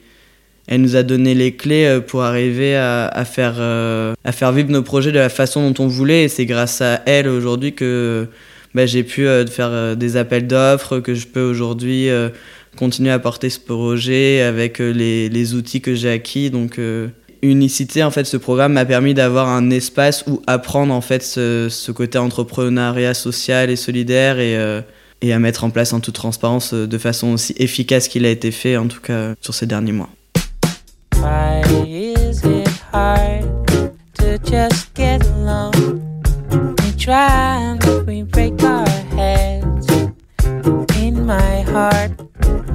elle 0.66 0.80
nous 0.80 0.97
a 0.97 1.04
donné 1.04 1.35
les 1.35 1.57
clés 1.57 1.85
euh, 1.85 2.00
pour 2.00 2.23
arriver 2.23 2.76
à, 2.76 3.25
faire, 3.25 3.57
euh, 3.59 4.14
à 4.25 4.33
faire 4.33 4.52
vivre 4.52 4.71
nos 4.71 4.83
projets 4.83 5.12
de 5.12 5.19
la 5.19 5.28
façon 5.28 5.69
dont 5.69 5.85
on 5.85 5.88
voulait. 5.88 6.25
Et 6.25 6.28
c'est 6.28 6.47
grâce 6.47 6.80
à 6.80 7.02
elle 7.07 7.28
aujourd'hui 7.28 7.75
que 7.75 8.28
bah, 8.74 8.86
j'ai 8.86 9.02
pu 9.02 9.26
euh, 9.26 9.46
faire 9.46 9.96
des 9.96 10.16
appels 10.16 10.46
d'offres, 10.46 11.00
que 11.00 11.14
je 11.14 11.26
peux 11.26 11.42
aujourd'hui 11.42 12.08
continuer 12.76 13.10
à 13.10 13.18
porter 13.18 13.50
ce 13.50 13.58
projet 13.58 14.42
avec 14.42 14.78
les, 14.78 15.28
les 15.28 15.54
outils 15.54 15.80
que 15.80 15.94
j'ai 15.94 16.10
acquis. 16.10 16.50
Donc, 16.50 16.78
Unicité, 17.42 18.04
en 18.04 18.10
fait, 18.10 18.24
ce 18.24 18.36
programme 18.36 18.74
m'a 18.74 18.84
permis 18.84 19.14
d'avoir 19.14 19.48
un 19.48 19.70
espace 19.70 20.24
où 20.26 20.42
apprendre 20.46 20.92
en 20.92 21.00
fait 21.00 21.22
ce, 21.22 21.68
ce, 21.70 21.90
côté 21.90 22.18
entrepreneuriat 22.18 23.14
social 23.14 23.70
et 23.70 23.76
solidaire 23.76 24.38
et, 24.38 24.82
et 25.22 25.32
à 25.32 25.38
mettre 25.38 25.64
en 25.64 25.70
place 25.70 25.94
en 25.94 26.00
toute 26.00 26.14
transparence 26.14 26.74
de 26.74 26.98
façon 26.98 27.32
aussi 27.32 27.54
efficace 27.56 28.08
qu'il 28.08 28.26
a 28.26 28.30
été 28.30 28.50
fait, 28.50 28.76
en 28.76 28.88
tout 28.88 29.00
cas 29.00 29.34
sur 29.40 29.54
ces 29.54 29.66
derniers 29.66 29.92
mois. 29.92 30.10
Why 31.16 31.60
is 31.86 32.40
it 32.44 32.68
hard 32.92 33.44
to 34.14 34.38
just 34.44 34.94
get 34.94 35.20
along? 35.36 36.00
Try 37.00 37.78
but 37.80 38.04
we 38.07 38.25
break 38.25 38.62
our 38.62 38.87
heads. 39.16 39.87
In 40.99 41.25
my 41.25 41.62
heart, 41.62 42.12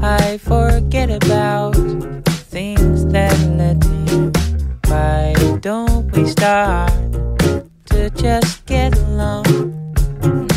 I 0.02 0.40
forget 0.40 1.12
about 1.12 1.76
things 2.50 3.06
that 3.14 3.38
to 3.82 3.94
you. 4.10 4.32
Why 4.90 5.36
don't 5.60 6.12
we 6.18 6.26
start 6.26 6.92
to 7.92 8.10
just 8.16 8.66
get 8.66 8.98
along? 8.98 9.46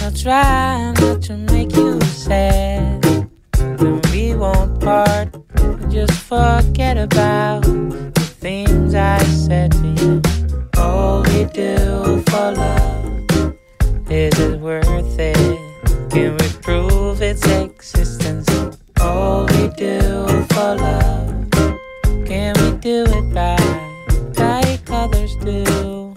I'll 0.03 0.13
try 0.13 0.95
not 1.03 1.21
to 1.25 1.37
make 1.37 1.77
you 1.77 2.01
sad. 2.01 3.03
Then 3.53 4.01
we 4.11 4.35
won't 4.35 4.81
part 4.81 5.29
just 5.91 6.13
forget 6.13 6.97
about 6.97 7.65
the 7.65 8.35
things 8.41 8.95
I 8.95 9.19
said 9.25 9.73
to 9.73 9.89
you. 10.01 10.23
All 10.79 11.23
we 11.25 11.45
do 11.45 12.23
for 12.29 12.53
love, 12.53 12.98
is 14.11 14.38
it 14.38 14.61
worth 14.61 15.19
it? 15.19 15.37
Can 16.11 16.37
we 16.37 16.49
prove 16.62 17.23
its 17.23 17.45
existence? 17.47 18.47
All 19.00 19.47
we 19.47 19.69
do 19.77 20.27
for 20.50 20.75
love, 20.77 21.50
can 22.27 22.55
we 22.57 22.79
do 22.81 23.05
it 23.05 23.35
right, 23.35 23.61
like 24.37 24.91
others 24.91 25.37
do? 25.45 26.15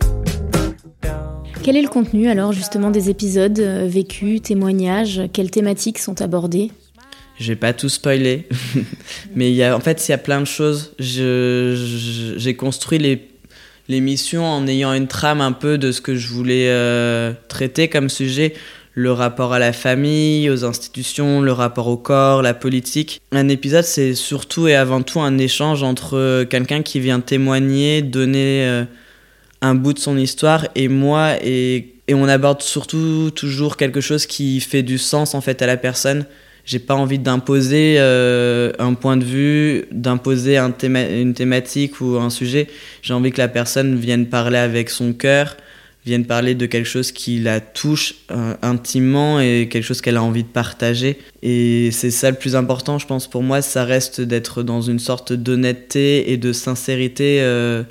Quel 1.63 1.77
est 1.77 1.83
le 1.83 1.89
contenu 1.89 2.27
alors 2.27 2.53
justement 2.53 2.89
des 2.89 3.10
épisodes 3.12 3.60
euh, 3.60 3.88
vécus, 3.88 4.41
témoignages? 4.41 5.21
Quelles 5.31 5.51
thématiques 5.51 6.00
sont 6.00 6.21
abordées? 6.21 6.71
Je 7.39 7.48
vais 7.48 7.55
pas 7.55 7.74
tout 7.74 7.89
spoiler, 7.89 8.48
mais 9.36 9.51
il 9.51 9.55
y 9.55 9.63
a, 9.63 9.75
en 9.75 9.79
fait, 9.79 10.07
il 10.07 10.12
y 10.12 10.13
a 10.13 10.17
plein 10.17 10.39
de 10.39 10.45
choses. 10.45 10.93
J'ai 11.00 12.55
construit 12.55 13.00
l'émission 13.91 14.45
en 14.45 14.65
ayant 14.67 14.93
une 14.93 15.07
trame 15.07 15.41
un 15.41 15.51
peu 15.51 15.77
de 15.77 15.91
ce 15.91 16.01
que 16.01 16.15
je 16.15 16.29
voulais 16.29 16.67
euh, 16.69 17.33
traiter 17.48 17.88
comme 17.89 18.10
sujet 18.10 18.53
le 18.93 19.12
rapport 19.12 19.53
à 19.53 19.60
la 19.60 19.71
famille, 19.71 20.50
aux 20.50 20.65
institutions, 20.65 21.41
le 21.41 21.53
rapport 21.53 21.88
au 21.88 21.95
corps, 21.95 22.41
la 22.41 22.53
politique. 22.53 23.21
Un 23.31 23.48
épisode, 23.48 23.86
c'est 23.86 24.15
surtout 24.15 24.67
et 24.67 24.75
avant 24.75 25.01
tout 25.01 25.21
un 25.21 25.38
échange 25.38 25.81
entre 25.83 26.43
quelqu'un 26.43 26.81
qui 26.81 27.00
vient 27.00 27.21
témoigner, 27.21 28.01
donner 28.01 28.65
euh, 28.65 28.83
un 29.62 29.75
bout 29.75 29.93
de 29.93 30.00
son 30.00 30.17
histoire 30.17 30.67
et 30.75 30.89
moi, 30.89 31.36
et 31.41 31.93
on 32.10 32.27
aborde 32.27 32.62
surtout 32.62 33.31
toujours 33.33 33.77
quelque 33.77 34.01
chose 34.01 34.25
qui 34.25 34.60
fait 34.60 34.83
du 34.83 34.98
sens 34.98 35.36
en 35.36 35.41
fait 35.41 35.62
à 35.62 35.67
la 35.67 35.77
personne 35.77 36.25
j'ai 36.71 36.79
pas 36.79 36.95
envie 36.95 37.19
d'imposer 37.19 37.95
euh, 37.97 38.71
un 38.79 38.93
point 38.93 39.17
de 39.17 39.25
vue, 39.25 39.87
d'imposer 39.91 40.55
un 40.55 40.73
une 40.81 41.33
thématique 41.33 41.99
ou 41.99 42.15
un 42.15 42.29
sujet. 42.29 42.69
J'ai 43.01 43.13
envie 43.13 43.31
que 43.31 43.39
la 43.39 43.49
personne 43.49 43.97
vienne 43.97 44.27
parler 44.27 44.57
avec 44.57 44.89
son 44.89 45.11
cœur, 45.11 45.57
vienne 46.05 46.23
parler 46.23 46.55
de 46.55 46.65
quelque 46.67 46.87
chose 46.87 47.11
qui 47.11 47.39
la 47.39 47.59
touche 47.59 48.13
euh, 48.31 48.55
intimement 48.61 49.41
et 49.41 49.67
quelque 49.69 49.83
chose 49.83 49.99
qu'elle 49.99 50.15
a 50.15 50.23
envie 50.23 50.43
de 50.43 50.47
partager. 50.47 51.19
Et 51.43 51.89
c'est 51.91 52.09
ça 52.09 52.31
le 52.31 52.37
plus 52.37 52.55
important, 52.55 52.97
je 52.99 53.05
pense, 53.05 53.29
pour 53.29 53.43
moi, 53.43 53.61
ça 53.61 53.83
reste 53.83 54.21
d'être 54.21 54.63
dans 54.63 54.79
une 54.79 54.99
sorte 54.99 55.33
d'honnêteté 55.33 56.31
et 56.31 56.37
de 56.37 56.53
sincérité 56.53 57.39
euh, 57.41 57.83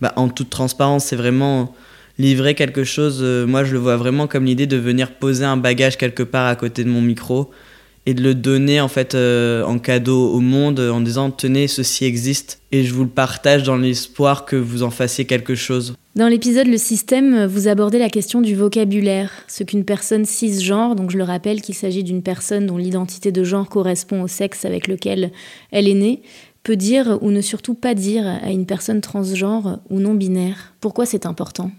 bah, 0.00 0.12
en 0.14 0.28
toute 0.28 0.50
transparence. 0.50 1.06
C'est 1.06 1.16
vraiment 1.16 1.74
livrer 2.18 2.54
quelque 2.54 2.84
chose. 2.84 3.20
moi, 3.48 3.64
je 3.64 3.72
le 3.72 3.80
vois 3.80 3.96
vraiment 3.96 4.28
comme 4.28 4.44
l'idée 4.44 4.68
de 4.68 4.76
venir 4.76 5.10
poser 5.10 5.44
un 5.44 5.56
bagage 5.56 5.98
quelque 5.98 6.22
part 6.22 6.46
à 6.46 6.54
côté 6.54 6.84
de 6.84 6.88
mon 6.88 7.02
micro 7.02 7.50
et 8.06 8.14
de 8.14 8.22
le 8.22 8.34
donner 8.34 8.80
en 8.80 8.88
fait 8.88 9.14
euh, 9.14 9.64
en 9.64 9.78
cadeau 9.78 10.32
au 10.32 10.40
monde 10.40 10.80
en 10.80 11.00
disant 11.00 11.30
tenez 11.30 11.68
ceci 11.68 12.04
existe 12.04 12.60
et 12.72 12.84
je 12.84 12.94
vous 12.94 13.04
le 13.04 13.10
partage 13.10 13.62
dans 13.62 13.76
l'espoir 13.76 14.44
que 14.44 14.56
vous 14.56 14.82
en 14.82 14.90
fassiez 14.90 15.24
quelque 15.24 15.54
chose. 15.54 15.94
Dans 16.16 16.28
l'épisode 16.28 16.66
Le 16.66 16.78
système, 16.78 17.46
vous 17.46 17.68
abordez 17.68 17.98
la 17.98 18.10
question 18.10 18.40
du 18.40 18.54
vocabulaire, 18.54 19.30
ce 19.46 19.62
qu'une 19.62 19.84
personne 19.84 20.24
cisgenre, 20.24 20.96
donc 20.96 21.10
je 21.10 21.18
le 21.18 21.24
rappelle 21.24 21.62
qu'il 21.62 21.76
s'agit 21.76 22.02
d'une 22.02 22.22
personne 22.22 22.66
dont 22.66 22.76
l'identité 22.76 23.30
de 23.30 23.44
genre 23.44 23.68
correspond 23.68 24.22
au 24.22 24.26
sexe 24.26 24.64
avec 24.64 24.88
lequel 24.88 25.30
elle 25.70 25.86
est 25.86 25.94
née, 25.94 26.22
peut 26.64 26.76
dire 26.76 27.18
ou 27.22 27.30
ne 27.30 27.40
surtout 27.40 27.74
pas 27.74 27.94
dire 27.94 28.26
à 28.26 28.50
une 28.50 28.66
personne 28.66 29.00
transgenre 29.00 29.78
ou 29.90 30.00
non 30.00 30.14
binaire. 30.14 30.74
Pourquoi 30.80 31.06
c'est 31.06 31.24
important? 31.24 31.70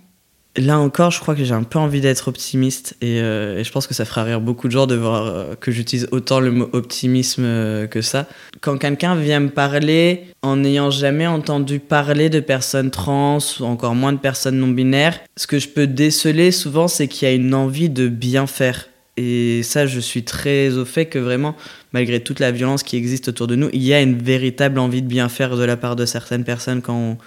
Là 0.57 0.79
encore, 0.79 1.11
je 1.11 1.19
crois 1.19 1.35
que 1.35 1.43
j'ai 1.43 1.53
un 1.53 1.63
peu 1.63 1.77
envie 1.77 2.01
d'être 2.01 2.27
optimiste 2.27 2.97
euh, 3.03 3.59
et, 3.59 3.63
je 3.63 3.71
pense 3.71 3.85
que 3.85 3.93
ça 3.93 4.03
fera 4.03 4.23
rire 4.23 4.41
beaucoup 4.41 4.67
de 4.67 4.71
gens 4.71 4.87
de 4.87 4.95
voir 4.95 5.25
euh, 5.25 5.55
que 5.55 5.71
j'utilise 5.71 6.07
autant 6.11 6.39
le 6.39 6.51
mot 6.51 6.69
optimisme 6.73 7.43
euh, 7.45 7.85
que 7.85 8.01
ça. 8.01 8.27
Quand 8.59 8.77
quelqu'un 8.77 9.15
vient 9.15 9.41
me 9.41 9.49
parler 9.49 10.23
en 10.41 10.57
n'ayant 10.57 10.89
jamais 10.89 11.27
entendu 11.27 11.79
parler 11.79 12.29
de 12.29 12.39
personnes 12.39 12.89
trans 12.89 13.37
ou 13.59 13.63
encore 13.63 13.93
moins 13.93 14.11
de 14.11 14.17
personnes 14.17 14.57
non 14.57 14.69
binaires, 14.69 15.19
ce 15.37 15.45
que 15.45 15.59
je 15.59 15.69
peux 15.69 15.85
déceler 15.85 16.51
souvent, 16.51 16.87
c'est 16.87 17.07
qu'il 17.07 17.27
y 17.27 17.31
a 17.31 17.35
une 17.35 17.53
envie 17.53 17.89
de 17.89 18.07
bien 18.07 18.47
faire. 18.47 18.89
Et 19.17 19.61
ça, 19.63 19.85
je 19.85 19.99
suis 19.99 20.23
très 20.23 20.77
au 20.77 20.85
fait 20.85 21.05
que 21.05 21.19
vraiment, 21.19 21.55
malgré 21.93 22.21
toute 22.21 22.39
la 22.39 22.51
violence 22.51 22.81
qui 22.83 22.97
existe 22.97 23.27
autour 23.27 23.47
de 23.47 23.55
nous, 23.55 23.69
il 23.71 23.83
y 23.83 23.93
a 23.93 24.01
une 24.01 24.17
véritable 24.17 24.79
envie 24.79 25.03
de 25.03 25.07
bien 25.07 25.29
faire 25.29 25.57
de 25.57 25.63
la 25.63 25.77
part 25.77 25.95
de 25.95 26.05
certaines 26.05 26.43
personnes 26.43 26.81
quand 26.81 26.95
on 26.95 27.17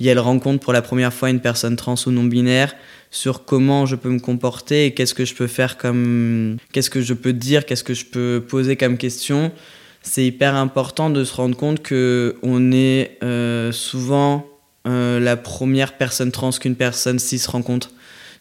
et 0.00 0.06
elle 0.06 0.18
rencontre 0.18 0.60
pour 0.60 0.72
la 0.72 0.82
première 0.82 1.12
fois 1.12 1.30
une 1.30 1.40
personne 1.40 1.76
trans 1.76 1.94
ou 2.06 2.10
non 2.10 2.24
binaire 2.24 2.74
sur 3.10 3.44
comment 3.44 3.86
je 3.86 3.96
peux 3.96 4.08
me 4.08 4.18
comporter 4.18 4.86
et 4.86 4.94
qu'est-ce 4.94 5.14
que 5.14 5.24
je 5.24 5.34
peux 5.34 5.46
faire 5.46 5.76
comme 5.76 6.56
qu'est-ce 6.72 6.90
que 6.90 7.00
je 7.00 7.14
peux 7.14 7.32
dire 7.32 7.66
qu'est-ce 7.66 7.84
que 7.84 7.94
je 7.94 8.06
peux 8.06 8.44
poser 8.46 8.76
comme 8.76 8.96
question. 8.96 9.52
C'est 10.02 10.24
hyper 10.24 10.54
important 10.54 11.10
de 11.10 11.24
se 11.24 11.34
rendre 11.34 11.56
compte 11.56 11.82
que 11.82 12.36
on 12.42 12.72
est 12.72 13.18
euh, 13.22 13.70
souvent 13.70 14.46
euh, 14.86 15.20
la 15.20 15.36
première 15.36 15.98
personne 15.98 16.32
trans 16.32 16.50
qu'une 16.50 16.76
personne 16.76 17.18
cis 17.18 17.42
rencontre. 17.46 17.90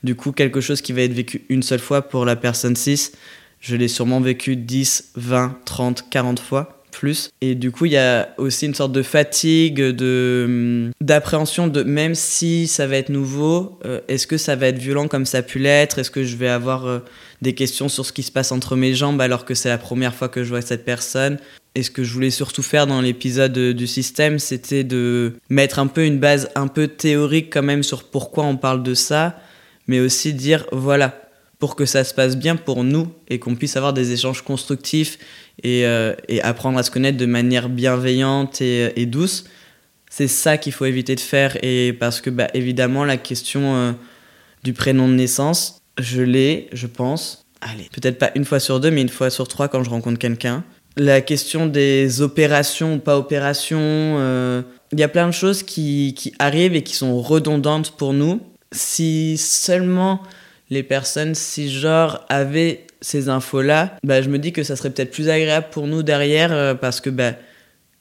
Du 0.04 0.16
coup 0.16 0.32
quelque 0.32 0.62
chose 0.62 0.82
qui 0.82 0.94
va 0.94 1.02
être 1.02 1.14
vécu 1.14 1.44
une 1.50 1.64
seule 1.64 1.80
fois 1.80 2.04
pour 2.04 2.24
la 2.26 2.38
personne 2.38 2.76
cis 2.76 3.12
je 3.60 3.76
l'ai 3.76 3.90
sûrement 3.90 4.22
vécu 4.22 4.56
10 4.56 5.12
20 5.16 5.60
30 5.66 6.10
40 6.10 6.40
fois 6.40 6.79
plus. 6.90 7.30
Et 7.42 7.56
du 7.56 7.72
coup, 7.72 7.86
il 7.86 7.94
y 7.94 7.98
a 7.98 8.30
aussi 8.38 8.66
une 8.66 8.76
sorte 8.76 8.92
de 8.92 9.02
fatigue, 9.02 9.82
de 9.82 10.44
hum, 10.46 10.92
d'appréhension 11.02 11.68
de 11.68 11.84
même 11.84 12.16
si 12.16 12.68
ça 12.68 12.88
va 12.88 12.98
être 12.98 13.10
nouveau, 13.10 13.80
euh, 13.86 14.02
est-ce 14.08 14.28
que 14.28 14.38
ça 14.38 14.56
va 14.56 14.68
être 14.68 14.78
violent 14.78 15.08
comme 15.08 15.26
ça 15.26 15.40
a 15.40 15.42
pu 15.42 15.60
l'être? 15.60 16.00
Est-ce 16.00 16.12
que 16.12 16.24
je 16.24 16.36
vais 16.36 16.50
avoir 16.50 16.86
euh, 16.86 17.00
des 17.42 17.54
questions 17.54 17.90
sur 17.90 18.06
ce 18.06 18.14
qui 18.14 18.24
se 18.24 18.32
passe 18.32 18.52
entre 18.52 18.76
mes 18.76 18.94
jambes 18.94 19.22
alors 19.22 19.46
que 19.46 19.54
c'est 19.54 19.70
la 19.70 19.78
première 19.78 20.14
fois 20.14 20.30
que 20.30 20.44
je 20.44 20.50
vois 20.50 20.62
cette 20.62 20.86
personne? 20.86 21.40
Et 21.76 21.84
ce 21.84 21.92
que 21.92 22.04
je 22.04 22.14
voulais 22.14 22.32
surtout 22.32 22.64
faire 22.64 22.88
dans 22.88 23.00
l'épisode 23.00 23.58
du 23.58 23.88
système, 23.88 24.40
c'était 24.40 24.84
de 24.84 25.34
mettre 25.50 25.80
un 25.80 25.88
peu 25.88 26.06
une 26.06 26.20
base 26.20 26.50
un 26.56 26.68
peu 26.68 26.88
théorique 26.88 27.54
quand 27.54 27.64
même 27.64 27.84
sur 27.84 28.04
pourquoi 28.04 28.46
on 28.46 28.58
parle 28.58 28.82
de 28.82 28.96
ça, 28.96 29.40
mais 29.88 30.00
aussi 30.00 30.34
dire 30.34 30.66
voilà, 30.72 31.30
pour 31.60 31.76
que 31.76 31.86
ça 31.86 32.04
se 32.04 32.14
passe 32.14 32.38
bien 32.38 32.56
pour 32.56 32.84
nous 32.84 33.08
et 33.28 33.38
qu'on 33.38 33.56
puisse 33.56 33.76
avoir 33.76 33.94
des 33.94 34.14
échanges 34.14 34.42
constructifs 34.42 35.20
euh, 35.66 36.16
et, 36.28 36.42
apprendre 36.42 36.78
à 36.78 36.84
se 36.84 36.92
connaître 36.92 37.18
de 37.18 37.26
manière 37.26 37.70
bienveillante 37.70 38.62
et, 38.62 39.06
douce. 39.06 39.46
C'est 40.10 40.28
ça 40.28 40.58
qu'il 40.58 40.74
faut 40.74 40.86
éviter 40.86 41.16
de 41.16 41.20
faire 41.20 41.58
et 41.64 41.94
parce 41.94 42.20
que 42.22 42.30
bah, 42.30 42.48
évidemment 42.54 43.06
la 43.06 43.18
question 43.18 43.76
euh, 43.76 43.92
du 44.64 44.74
prénom 44.74 45.08
de 45.08 45.14
naissance, 45.14 45.82
je 46.00 46.22
l'ai, 46.22 46.68
je 46.74 46.88
pense, 46.88 47.46
allez, 47.62 47.90
peut-être 47.92 48.18
pas 48.18 48.32
une 48.36 48.46
fois 48.46 48.60
sur 48.60 48.80
deux, 48.80 48.90
mais 48.90 49.02
une 49.02 49.10
fois 49.10 49.30
sur 49.30 49.48
trois 49.48 49.68
quand 49.68 49.84
je 49.84 49.90
rencontre 49.90 50.18
quelqu'un. 50.18 50.64
La 50.98 51.22
question 51.22 51.68
des 51.68 52.22
opérations 52.22 52.96
ou 52.96 52.98
pas 52.98 53.18
opérations, 53.18 53.80
euh, 53.80 54.64
il 54.92 55.00
y 55.00 55.04
a 55.04 55.08
plein 55.08 55.28
de 55.28 55.34
choses 55.34 55.62
qui, 55.62 56.16
qui 56.18 56.34
arrivent 56.40 56.76
et 56.76 56.84
qui 56.84 56.96
sont 56.96 57.22
redondantes 57.22 57.92
pour 57.92 58.14
nous. 58.14 58.42
Si 58.72 59.38
seulement 59.38 60.24
les 60.70 60.84
personnes 60.84 61.36
cisgenres 61.36 62.26
avaient 62.30 62.88
ces 63.02 63.30
infos-là, 63.30 63.98
bah, 64.04 64.22
je 64.22 64.30
me 64.30 64.40
dis 64.40 64.52
que 64.52 64.64
ça 64.64 64.76
serait 64.76 64.90
peut-être 64.90 65.12
plus 65.12 65.30
agréable 65.30 65.68
pour 65.72 65.88
nous 65.88 66.04
derrière 66.04 66.52
euh, 66.52 66.74
parce 66.74 67.02
que 67.02 67.10
bah, 67.10 67.34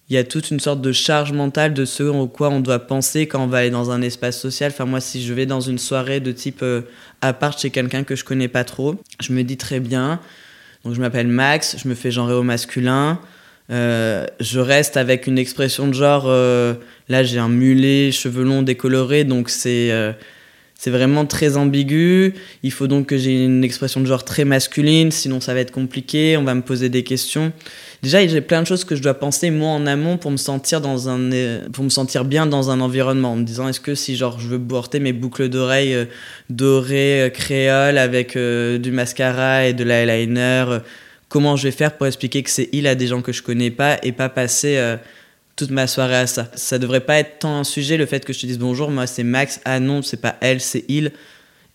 il 0.09 0.15
y 0.15 0.17
a 0.17 0.25
toute 0.25 0.51
une 0.51 0.61
sorte 0.61 0.81
de 0.81 0.93
charge 0.93 1.33
mentale 1.33 1.75
de 1.75 1.85
ce 1.85 2.03
au 2.03 2.27
quoi 2.29 2.49
on 2.49 2.61
doit 2.61 2.79
penser 2.79 3.27
quand 3.27 3.45
on 3.45 3.47
va 3.47 3.59
aller 3.59 3.71
dans 3.71 3.91
un 3.91 4.01
espace 4.01 4.41
social. 4.41 4.73
Enfin, 4.73 4.87
moi, 4.87 5.01
si 5.01 5.23
je 5.23 5.35
vais 5.35 5.45
dans 5.45 5.61
une 5.61 5.79
soirée 5.79 6.21
de 6.21 6.33
type 6.33 6.63
euh, 6.63 6.83
à 7.21 7.35
part 7.35 7.59
chez 7.59 7.71
quelqu'un 7.71 8.05
que 8.05 8.17
je 8.17 8.25
connais 8.25 8.49
pas 8.49 8.65
trop, 8.65 8.97
je 9.21 9.33
me 9.33 9.43
dis 9.43 9.59
très 9.59 9.81
bien. 9.81 10.21
Donc, 10.85 10.95
je 10.95 11.01
m'appelle 11.01 11.29
Max, 11.29 11.77
je 11.83 11.89
me 11.89 11.95
fais 11.95 12.11
genrer 12.11 12.33
au 12.33 12.43
masculin. 12.43 13.21
Euh, 13.71 14.27
je 14.41 14.61
reste 14.61 14.97
avec 14.97 15.27
une 15.27 15.37
expression 15.37 15.89
de 15.89 15.93
genre. 15.93 16.25
Euh, 16.27 16.75
là, 17.11 17.23
j'ai 17.23 17.39
un 17.39 17.51
mulet, 17.51 18.11
cheveux 18.11 18.45
longs, 18.45 18.63
décolorés, 18.63 19.25
donc 19.25 19.51
c'est 19.51 19.91
c'est 20.81 20.91
vraiment 20.91 21.27
très 21.27 21.57
ambigu. 21.57 22.35
Il 22.63 22.71
faut 22.71 22.87
donc 22.87 23.07
que 23.07 23.17
j'ai 23.17 23.45
une 23.45 23.65
expression 23.65 24.01
de 24.01 24.07
genre 24.07 24.25
très 24.25 24.45
masculine, 24.45 25.11
sinon 25.11 25.41
ça 25.41 25.53
va 25.53 25.59
être 25.59 25.73
compliqué. 25.73 26.37
On 26.37 26.45
va 26.45 26.55
me 26.55 26.63
poser 26.63 26.89
des 26.89 27.03
questions. 27.03 27.53
Déjà, 28.05 28.25
j'ai 28.25 28.41
plein 28.41 28.63
de 28.63 28.67
choses 28.69 28.85
que 28.85 28.95
je 28.95 29.03
dois 29.03 29.15
penser 29.15 29.51
moi 29.51 29.71
en 29.71 29.89
amont 29.89 30.19
pour 30.19 30.31
me 30.31 30.37
sentir 30.37 30.81
dans 30.81 31.09
un, 31.09 31.31
pour 31.73 31.83
me 31.83 31.89
sentir 31.89 32.25
bien 32.25 32.47
dans 32.47 32.71
un 32.71 32.79
environnement. 32.79 33.33
En 33.33 33.37
me 33.37 33.43
disant, 33.43 33.67
est-ce 33.67 33.81
que 33.81 33.97
si 33.97 34.15
genre 34.15 34.39
je 34.39 34.47
veux 34.47 34.61
porter 34.61 35.01
mes 35.01 35.13
boucles 35.13 35.49
d'oreilles 35.49 35.95
euh, 35.95 36.05
dorées, 36.49 37.23
euh, 37.23 37.29
créoles 37.29 37.99
avec 37.99 38.37
euh, 38.37 38.79
du 38.79 38.93
mascara 38.93 39.67
et 39.67 39.73
de 39.73 39.83
l'eyeliner, 39.83 40.79
comment 41.29 41.57
je 41.57 41.65
vais 41.65 41.73
faire 41.73 41.97
pour 41.97 42.07
expliquer 42.07 42.45
que 42.45 42.51
c'est 42.51 42.69
il 42.71 42.87
à 42.87 42.95
des 42.95 43.09
gens 43.09 43.21
que 43.21 43.33
je 43.33 43.43
connais 43.43 43.73
pas 43.73 43.99
et 44.05 44.13
pas 44.13 44.29
passer 44.29 44.79
toute 45.59 45.71
ma 45.71 45.87
soirée 45.87 46.17
à 46.17 46.27
ça. 46.27 46.49
Ça 46.55 46.79
devrait 46.79 47.01
pas 47.01 47.19
être 47.19 47.41
tant 47.41 47.59
un 47.59 47.65
sujet 47.65 47.97
le 47.97 48.07
fait 48.07 48.25
que 48.25 48.33
je 48.33 48.41
te 48.41 48.47
dise 48.47 48.59
bonjour, 48.59 48.91
moi 48.91 49.07
c'est 49.07 49.25
Max, 49.25 49.61
ah 49.65 49.81
non, 49.81 50.01
c'est 50.03 50.21
pas 50.21 50.37
elle, 50.41 50.61
c'est 50.61 50.85
il. 50.89 51.13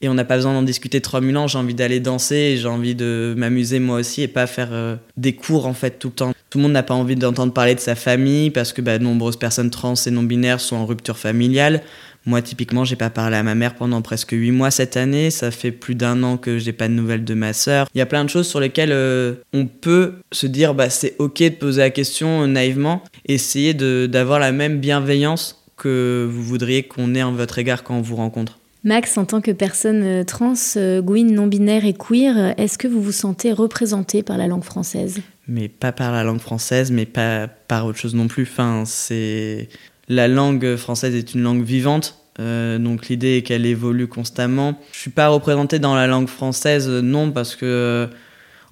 Et 0.01 0.09
on 0.09 0.15
n'a 0.15 0.25
pas 0.25 0.35
besoin 0.35 0.53
d'en 0.53 0.63
discuter 0.63 0.99
3000 0.99 1.37
ans, 1.37 1.47
j'ai 1.47 1.57
envie 1.57 1.73
d'aller 1.73 1.99
danser, 1.99 2.57
j'ai 2.57 2.67
envie 2.67 2.95
de 2.95 3.33
m'amuser 3.37 3.79
moi 3.79 3.99
aussi 3.99 4.21
et 4.21 4.27
pas 4.27 4.47
faire 4.47 4.69
euh, 4.71 4.95
des 5.15 5.33
cours 5.33 5.65
en 5.65 5.73
fait 5.73 5.99
tout 5.99 6.09
le 6.09 6.13
temps. 6.13 6.33
Tout 6.49 6.57
le 6.57 6.63
monde 6.63 6.73
n'a 6.73 6.83
pas 6.83 6.93
envie 6.93 7.15
d'entendre 7.15 7.53
parler 7.53 7.75
de 7.75 7.79
sa 7.79 7.95
famille 7.95 8.49
parce 8.49 8.73
que 8.73 8.81
bah, 8.81 8.97
de 8.97 9.03
nombreuses 9.03 9.37
personnes 9.37 9.69
trans 9.69 9.93
et 9.95 10.11
non 10.11 10.23
binaires 10.23 10.59
sont 10.59 10.75
en 10.75 10.85
rupture 10.85 11.17
familiale. 11.17 11.83
Moi, 12.25 12.41
typiquement, 12.41 12.85
j'ai 12.85 12.95
pas 12.95 13.09
parlé 13.09 13.35
à 13.35 13.43
ma 13.43 13.53
mère 13.53 13.75
pendant 13.75 14.01
presque 14.01 14.31
huit 14.31 14.51
mois 14.51 14.71
cette 14.71 14.95
année. 14.95 15.29
Ça 15.29 15.51
fait 15.51 15.71
plus 15.71 15.95
d'un 15.95 16.23
an 16.23 16.37
que 16.37 16.57
j'ai 16.57 16.71
pas 16.71 16.87
de 16.87 16.93
nouvelles 16.93 17.25
de 17.25 17.33
ma 17.33 17.51
sœur. 17.51 17.87
Il 17.93 17.97
y 17.97 18.01
a 18.01 18.05
plein 18.05 18.23
de 18.23 18.29
choses 18.29 18.47
sur 18.47 18.61
lesquelles 18.61 18.93
euh, 18.93 19.33
on 19.51 19.65
peut 19.65 20.13
se 20.31 20.47
dire, 20.47 20.73
bah, 20.73 20.89
c'est 20.89 21.15
ok 21.19 21.39
de 21.39 21.49
poser 21.49 21.81
la 21.81 21.89
question 21.89 22.43
euh, 22.43 22.47
naïvement, 22.47 23.03
essayer 23.27 23.73
d'avoir 23.73 24.39
la 24.39 24.53
même 24.53 24.79
bienveillance 24.79 25.65
que 25.75 26.27
vous 26.29 26.43
voudriez 26.43 26.83
qu'on 26.83 27.13
ait 27.13 27.23
en 27.23 27.33
votre 27.33 27.59
égard 27.59 27.83
quand 27.83 27.97
on 27.97 28.01
vous 28.01 28.15
rencontre. 28.15 28.59
Max, 28.85 29.17
en 29.17 29.25
tant 29.25 29.41
que 29.41 29.51
personne 29.51 30.03
euh, 30.03 30.23
trans, 30.23 30.53
gouine, 31.01 31.33
non-binaire 31.33 31.85
et 31.85 31.93
queer, 31.93 32.53
est-ce 32.57 32.77
que 32.77 32.87
vous 32.87 33.01
vous 33.01 33.11
sentez 33.11 33.51
représenté 33.51 34.23
par 34.23 34.37
la 34.37 34.47
langue 34.47 34.63
française? 34.63 35.19
Mais 35.49 35.67
pas 35.67 35.91
par 35.91 36.13
la 36.13 36.23
langue 36.23 36.39
française, 36.39 36.89
mais 36.89 37.05
pas 37.05 37.47
par 37.47 37.85
autre 37.85 37.97
chose 37.97 38.15
non 38.15 38.27
plus. 38.27 38.43
Enfin, 38.43 38.83
c'est 38.85 39.67
la 40.09 40.27
langue 40.27 40.75
française 40.75 41.15
est 41.15 41.33
une 41.33 41.43
langue 41.43 41.63
vivante, 41.63 42.23
euh, 42.39 42.79
donc 42.79 43.09
l'idée 43.09 43.37
est 43.37 43.41
qu'elle 43.41 43.65
évolue 43.65 44.07
constamment. 44.07 44.79
Je 44.91 44.99
suis 44.99 45.11
pas 45.11 45.27
représenté 45.27 45.79
dans 45.79 45.95
la 45.95 46.07
langue 46.07 46.27
française, 46.27 46.87
euh, 46.89 47.01
non, 47.01 47.31
parce 47.31 47.55
que 47.55 47.65
euh, 47.65 48.07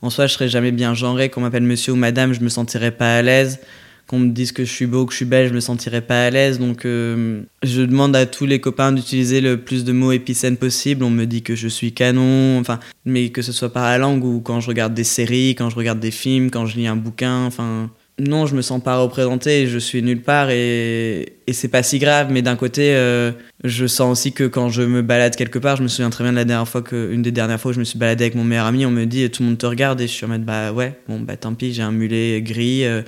en 0.01 0.09
soi 0.09 0.27
je 0.27 0.33
serais 0.33 0.50
jamais 0.50 0.71
bien 0.71 0.93
genré. 0.93 1.29
Qu'on 1.29 1.41
m'appelle 1.41 1.63
monsieur 1.63 1.93
ou 1.93 1.95
madame, 1.95 2.33
je 2.33 2.41
me 2.41 2.50
sentirais 2.50 2.91
pas 2.91 3.17
à 3.17 3.21
l'aise. 3.21 3.59
Qu'on 4.07 4.19
me 4.19 4.29
dise 4.29 4.51
que 4.51 4.65
je 4.65 4.71
suis 4.71 4.88
beau, 4.88 5.05
que 5.05 5.13
je 5.13 5.17
suis 5.17 5.25
belle, 5.25 5.47
je 5.47 5.53
me 5.53 5.61
sentirais 5.61 6.01
pas 6.01 6.25
à 6.25 6.29
l'aise. 6.31 6.59
Donc 6.59 6.81
je 6.83 7.81
demande 7.81 8.13
à 8.15 8.25
tous 8.25 8.45
les 8.45 8.59
copains 8.59 8.91
d'utiliser 8.91 9.39
le 9.39 9.57
plus 9.57 9.85
de 9.85 9.93
mots 9.93 10.11
épicènes 10.11 10.57
possible. 10.57 11.05
On 11.05 11.09
me 11.09 11.25
dit 11.25 11.43
que 11.43 11.55
je 11.55 11.69
suis 11.69 11.93
canon, 11.93 12.59
enfin, 12.59 12.79
mais 13.05 13.29
que 13.29 13.41
ce 13.41 13.53
soit 13.53 13.71
par 13.71 13.83
la 13.83 13.97
langue 13.97 14.25
ou 14.25 14.41
quand 14.41 14.59
je 14.59 14.67
regarde 14.67 14.93
des 14.93 15.05
séries, 15.05 15.55
quand 15.55 15.69
je 15.69 15.77
regarde 15.77 16.00
des 16.00 16.11
films, 16.11 16.51
quand 16.51 16.65
je 16.65 16.75
lis 16.75 16.88
un 16.88 16.97
bouquin, 16.97 17.45
enfin 17.45 17.89
non, 18.21 18.45
je 18.45 18.55
me 18.55 18.61
sens 18.61 18.81
pas 18.83 18.97
représenté, 18.97 19.65
je 19.65 19.79
suis 19.79 20.03
nulle 20.03 20.21
part 20.21 20.51
et, 20.51 21.33
c'est 21.51 21.67
pas 21.69 21.81
si 21.81 21.97
grave. 21.97 22.27
Mais 22.31 22.43
d'un 22.43 22.55
côté, 22.55 22.93
euh, 22.93 23.31
je 23.63 23.88
sens 23.88 24.12
aussi 24.12 24.31
que 24.31 24.43
quand 24.43 24.69
je 24.69 24.84
me 24.84 25.01
balade 25.01 25.36
quelque 25.36 25.57
part, 25.57 25.75
je 25.75 25.84
me 25.84 25.88
souviens 25.88 26.12
très 26.12 26.23
bien 26.23 26.31
de 26.31 26.38
la 26.38 26.45
dernière 26.45 26.67
fois 26.67 26.84
que, 26.84 27.12
une 27.12 27.23
des 27.23 27.31
dernières 27.31 27.60
fois 27.60 27.71
où 27.71 27.73
je 27.73 27.79
me 27.79 27.84
suis 27.84 27.97
baladé 27.97 28.25
avec 28.25 28.36
mon 28.36 28.43
meilleur 28.43 28.67
ami, 28.67 28.86
on 28.86 28.91
me 28.91 29.05
dit 29.05 29.29
tout 29.31 29.41
le 29.41 29.49
monde 29.49 29.57
te 29.57 29.65
regarde 29.65 29.99
et 30.01 30.07
je 30.07 30.13
suis 30.13 30.25
en 30.25 30.29
mode 30.29 30.45
bah 30.45 30.71
ouais, 30.71 30.99
bon 31.10 31.19
bah 31.19 31.36
tant 31.36 31.53
pis, 31.55 31.73
j'ai 31.73 31.81
un 31.81 31.91
mulet 31.91 32.41
gris. 32.41 32.86
Euh, 32.86 33.01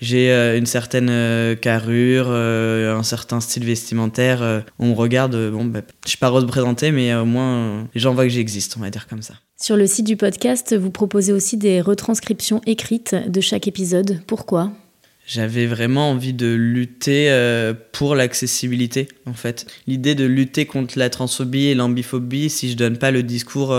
j'ai 0.00 0.32
euh, 0.32 0.58
une 0.58 0.66
certaine 0.66 1.56
carrure, 1.60 2.32
un 2.32 3.02
certain 3.04 3.40
style 3.40 3.64
vestimentaire. 3.64 4.64
on 4.80 4.88
me 4.88 4.94
regarde, 4.94 5.50
bon, 5.52 5.64
bah, 5.66 5.82
je 6.04 6.08
suis 6.08 6.18
pas 6.18 6.30
représenté, 6.30 6.90
mais 6.90 7.14
au 7.14 7.24
moins 7.24 7.86
les 7.94 8.00
gens 8.00 8.12
voient 8.12 8.24
que 8.24 8.30
j'existe, 8.30 8.76
on 8.76 8.80
va 8.80 8.90
dire 8.90 9.06
comme 9.06 9.22
ça. 9.22 9.34
Sur 9.62 9.76
le 9.76 9.86
site 9.86 10.08
du 10.08 10.16
podcast, 10.16 10.76
vous 10.76 10.90
proposez 10.90 11.32
aussi 11.32 11.56
des 11.56 11.80
retranscriptions 11.80 12.60
écrites 12.66 13.14
de 13.28 13.40
chaque 13.40 13.68
épisode. 13.68 14.20
Pourquoi? 14.26 14.72
J'avais 15.24 15.66
vraiment 15.66 16.10
envie 16.10 16.32
de 16.32 16.52
lutter 16.52 17.30
pour 17.92 18.16
l'accessibilité, 18.16 19.06
en 19.24 19.34
fait. 19.34 19.68
L'idée 19.86 20.16
de 20.16 20.24
lutter 20.24 20.66
contre 20.66 20.98
la 20.98 21.10
transphobie 21.10 21.66
et 21.66 21.76
l'ambiphobie, 21.76 22.50
si 22.50 22.72
je 22.72 22.76
donne 22.76 22.98
pas 22.98 23.12
le 23.12 23.22
discours 23.22 23.72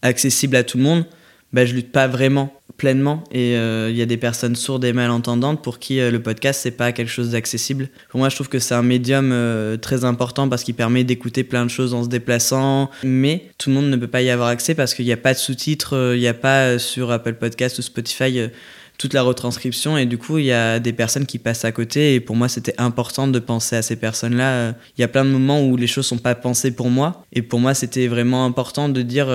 accessible 0.00 0.54
à 0.54 0.62
tout 0.62 0.78
le 0.78 0.84
monde, 0.84 1.04
bah, 1.52 1.66
je 1.66 1.74
lutte 1.74 1.90
pas 1.90 2.06
vraiment 2.06 2.54
pleinement. 2.80 3.22
Et 3.30 3.50
il 3.50 3.56
euh, 3.56 3.90
y 3.90 4.00
a 4.00 4.06
des 4.06 4.16
personnes 4.16 4.56
sourdes 4.56 4.86
et 4.86 4.94
malentendantes 4.94 5.62
pour 5.62 5.78
qui 5.78 6.00
euh, 6.00 6.10
le 6.10 6.22
podcast 6.22 6.60
c'est 6.62 6.70
pas 6.70 6.92
quelque 6.92 7.10
chose 7.10 7.32
d'accessible. 7.32 7.90
Pour 8.08 8.20
moi 8.20 8.30
je 8.30 8.36
trouve 8.36 8.48
que 8.48 8.58
c'est 8.58 8.74
un 8.74 8.82
médium 8.82 9.32
euh, 9.32 9.76
très 9.76 10.06
important 10.06 10.48
parce 10.48 10.64
qu'il 10.64 10.74
permet 10.74 11.04
d'écouter 11.04 11.44
plein 11.44 11.66
de 11.66 11.70
choses 11.70 11.92
en 11.92 12.02
se 12.04 12.08
déplaçant. 12.08 12.90
Mais 13.04 13.50
tout 13.58 13.68
le 13.68 13.74
monde 13.74 13.90
ne 13.90 13.96
peut 13.96 14.08
pas 14.08 14.22
y 14.22 14.30
avoir 14.30 14.48
accès 14.48 14.74
parce 14.74 14.94
qu'il 14.94 15.04
n'y 15.04 15.12
a 15.12 15.18
pas 15.18 15.34
de 15.34 15.38
sous-titres, 15.38 16.14
il 16.14 16.20
n'y 16.20 16.26
a 16.26 16.32
pas 16.32 16.78
sur 16.78 17.10
Apple 17.10 17.34
Podcast 17.34 17.78
ou 17.78 17.82
Spotify 17.82 18.48
toute 18.96 19.12
la 19.12 19.22
retranscription. 19.22 19.98
Et 19.98 20.06
du 20.06 20.16
coup 20.16 20.38
il 20.38 20.46
y 20.46 20.52
a 20.52 20.78
des 20.80 20.94
personnes 20.94 21.26
qui 21.26 21.38
passent 21.38 21.66
à 21.66 21.72
côté. 21.72 22.14
Et 22.14 22.20
pour 22.20 22.34
moi 22.34 22.48
c'était 22.48 22.74
important 22.78 23.28
de 23.28 23.38
penser 23.40 23.76
à 23.76 23.82
ces 23.82 23.96
personnes 23.96 24.36
là 24.36 24.74
il 24.96 25.02
y 25.02 25.04
a 25.04 25.08
plein 25.08 25.26
de 25.26 25.30
moments 25.30 25.62
où 25.62 25.76
les 25.76 25.86
choses 25.86 26.06
sont 26.06 26.16
pas 26.16 26.34
pensées 26.34 26.70
pour 26.70 26.88
moi. 26.88 27.26
Et 27.34 27.42
pour 27.42 27.60
moi 27.60 27.74
c'était 27.74 28.06
vraiment 28.06 28.46
important 28.46 28.88
de 28.88 29.02
dire 29.02 29.26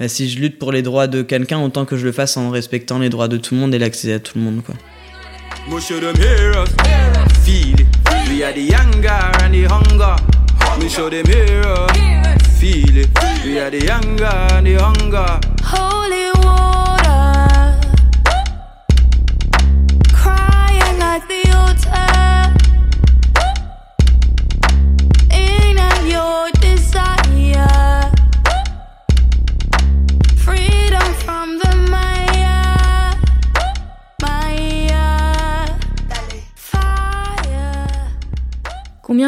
bah, 0.00 0.08
si 0.08 0.30
je 0.30 0.40
lutte 0.40 0.58
pour 0.58 0.72
les 0.72 0.80
droits 0.80 1.06
de 1.06 1.20
quelqu'un, 1.20 1.60
autant 1.60 1.84
que 1.84 1.98
je 1.98 2.06
le 2.06 2.12
fasse 2.12 2.38
en 2.38 2.48
respectant 2.50 2.98
les 2.98 3.10
droits 3.10 3.28
de 3.28 3.36
tout 3.36 3.54
le 3.54 3.60
monde 3.60 3.74
et 3.74 3.78
l'accès 3.78 4.14
à 4.14 4.18
tout 4.18 4.38
le 4.38 4.44
monde. 4.44 4.62
Quoi. 4.64 4.74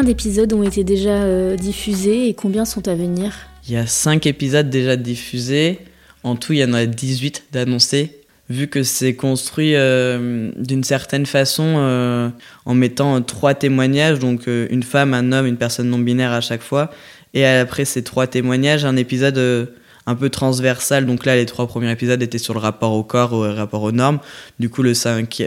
Combien 0.03 0.15
d'épisodes 0.15 0.51
ont 0.51 0.63
été 0.63 0.83
déjà 0.83 1.23
euh, 1.23 1.55
diffusés 1.55 2.27
et 2.27 2.33
combien 2.33 2.65
sont 2.65 2.89
à 2.89 2.93
venir? 2.93 3.31
Il 3.65 3.73
y 3.73 3.77
a 3.77 3.87
5 3.87 4.27
épisodes 4.27 4.69
déjà 4.69 4.97
diffusés. 4.97 5.79
En 6.23 6.35
tout, 6.35 6.51
il 6.51 6.59
y 6.59 6.65
en 6.65 6.73
a 6.73 6.85
18 6.85 7.45
d'annoncés. 7.53 8.19
Vu 8.49 8.67
que 8.67 8.83
c'est 8.83 9.13
construit 9.13 9.75
euh, 9.75 10.51
d'une 10.57 10.83
certaine 10.83 11.25
façon 11.25 11.75
euh, 11.77 12.27
en 12.65 12.73
mettant 12.73 13.21
trois 13.21 13.53
témoignages, 13.53 14.19
donc 14.19 14.47
une 14.47 14.83
femme, 14.83 15.13
un 15.13 15.31
homme, 15.31 15.45
une 15.45 15.55
personne 15.55 15.89
non 15.89 15.99
binaire 15.99 16.33
à 16.33 16.41
chaque 16.41 16.63
fois. 16.63 16.91
Et 17.33 17.45
après 17.45 17.85
ces 17.85 18.03
trois 18.03 18.27
témoignages, 18.27 18.83
un 18.83 18.97
épisode 18.97 19.71
un 20.05 20.15
peu 20.15 20.29
transversal. 20.29 21.05
Donc 21.05 21.25
là, 21.25 21.35
les 21.35 21.45
trois 21.45 21.67
premiers 21.67 21.91
épisodes 21.91 22.21
étaient 22.21 22.37
sur 22.37 22.53
le 22.53 22.59
rapport 22.59 22.93
au 22.93 23.03
corps, 23.03 23.33
au 23.33 23.41
rapport 23.53 23.83
aux 23.83 23.91
normes. 23.91 24.19
Du 24.59 24.69
coup, 24.69 24.83
le, 24.83 24.91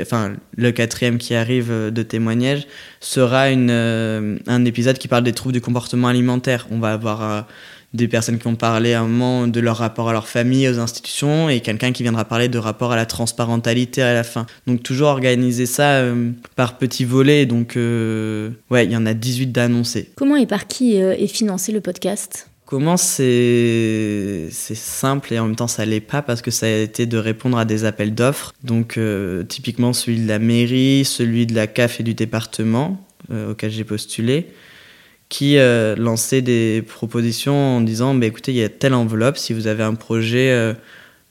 enfin, 0.00 0.32
le 0.56 0.72
quatrième 0.72 1.18
qui 1.18 1.34
arrive 1.34 1.70
euh, 1.70 1.90
de 1.90 2.02
témoignage 2.02 2.66
sera 3.00 3.50
une, 3.50 3.70
euh, 3.70 4.38
un 4.46 4.64
épisode 4.64 4.98
qui 4.98 5.08
parle 5.08 5.24
des 5.24 5.32
troubles 5.32 5.52
du 5.52 5.60
comportement 5.60 6.08
alimentaire. 6.08 6.66
On 6.70 6.78
va 6.78 6.92
avoir 6.92 7.22
euh, 7.22 7.40
des 7.92 8.08
personnes 8.08 8.38
qui 8.38 8.44
vont 8.44 8.56
parler 8.56 8.94
à 8.94 9.00
un 9.00 9.06
moment 9.06 9.46
de 9.46 9.60
leur 9.60 9.76
rapport 9.76 10.08
à 10.08 10.12
leur 10.12 10.28
famille, 10.28 10.68
aux 10.68 10.78
institutions, 10.78 11.48
et 11.48 11.60
quelqu'un 11.60 11.92
qui 11.92 12.02
viendra 12.02 12.24
parler 12.24 12.48
de 12.48 12.58
rapport 12.58 12.92
à 12.92 12.96
la 12.96 13.06
transparentalité 13.06 14.02
à 14.02 14.12
la 14.12 14.24
fin. 14.24 14.46
Donc 14.66 14.82
toujours 14.82 15.08
organiser 15.08 15.66
ça 15.66 16.02
par 16.56 16.76
petits 16.76 17.06
volets. 17.06 17.46
Donc 17.46 17.76
ouais, 17.76 18.84
il 18.84 18.92
y 18.92 18.96
en 18.96 19.06
a 19.06 19.14
18 19.14 19.46
d'annoncés. 19.46 20.10
Comment 20.14 20.36
et 20.36 20.46
par 20.46 20.66
qui 20.66 20.96
est 20.96 21.26
financé 21.26 21.72
le 21.72 21.80
podcast? 21.80 22.50
Comment 22.66 22.96
c'est 22.96 24.48
simple 24.50 25.32
et 25.32 25.38
en 25.38 25.46
même 25.46 25.54
temps 25.54 25.68
ça 25.68 25.84
l'est 25.84 26.00
pas 26.00 26.20
parce 26.20 26.42
que 26.42 26.50
ça 26.50 26.66
a 26.66 26.70
été 26.70 27.06
de 27.06 27.16
répondre 27.16 27.56
à 27.58 27.64
des 27.64 27.84
appels 27.84 28.12
d'offres. 28.12 28.54
Donc 28.64 28.98
euh, 28.98 29.44
typiquement 29.44 29.92
celui 29.92 30.18
de 30.18 30.26
la 30.26 30.40
mairie, 30.40 31.04
celui 31.04 31.46
de 31.46 31.54
la 31.54 31.68
CAF 31.68 32.00
et 32.00 32.02
du 32.02 32.14
département 32.14 33.06
euh, 33.30 33.52
auquel 33.52 33.70
j'ai 33.70 33.84
postulé, 33.84 34.48
qui 35.28 35.58
euh, 35.58 35.94
lançaient 35.94 36.42
des 36.42 36.82
propositions 36.82 37.76
en 37.76 37.80
disant 37.82 38.16
bah, 38.16 38.26
écoutez 38.26 38.50
il 38.50 38.58
y 38.58 38.64
a 38.64 38.68
telle 38.68 38.94
enveloppe 38.94 39.36
si 39.36 39.52
vous 39.52 39.68
avez 39.68 39.84
un 39.84 39.94
projet 39.94 40.74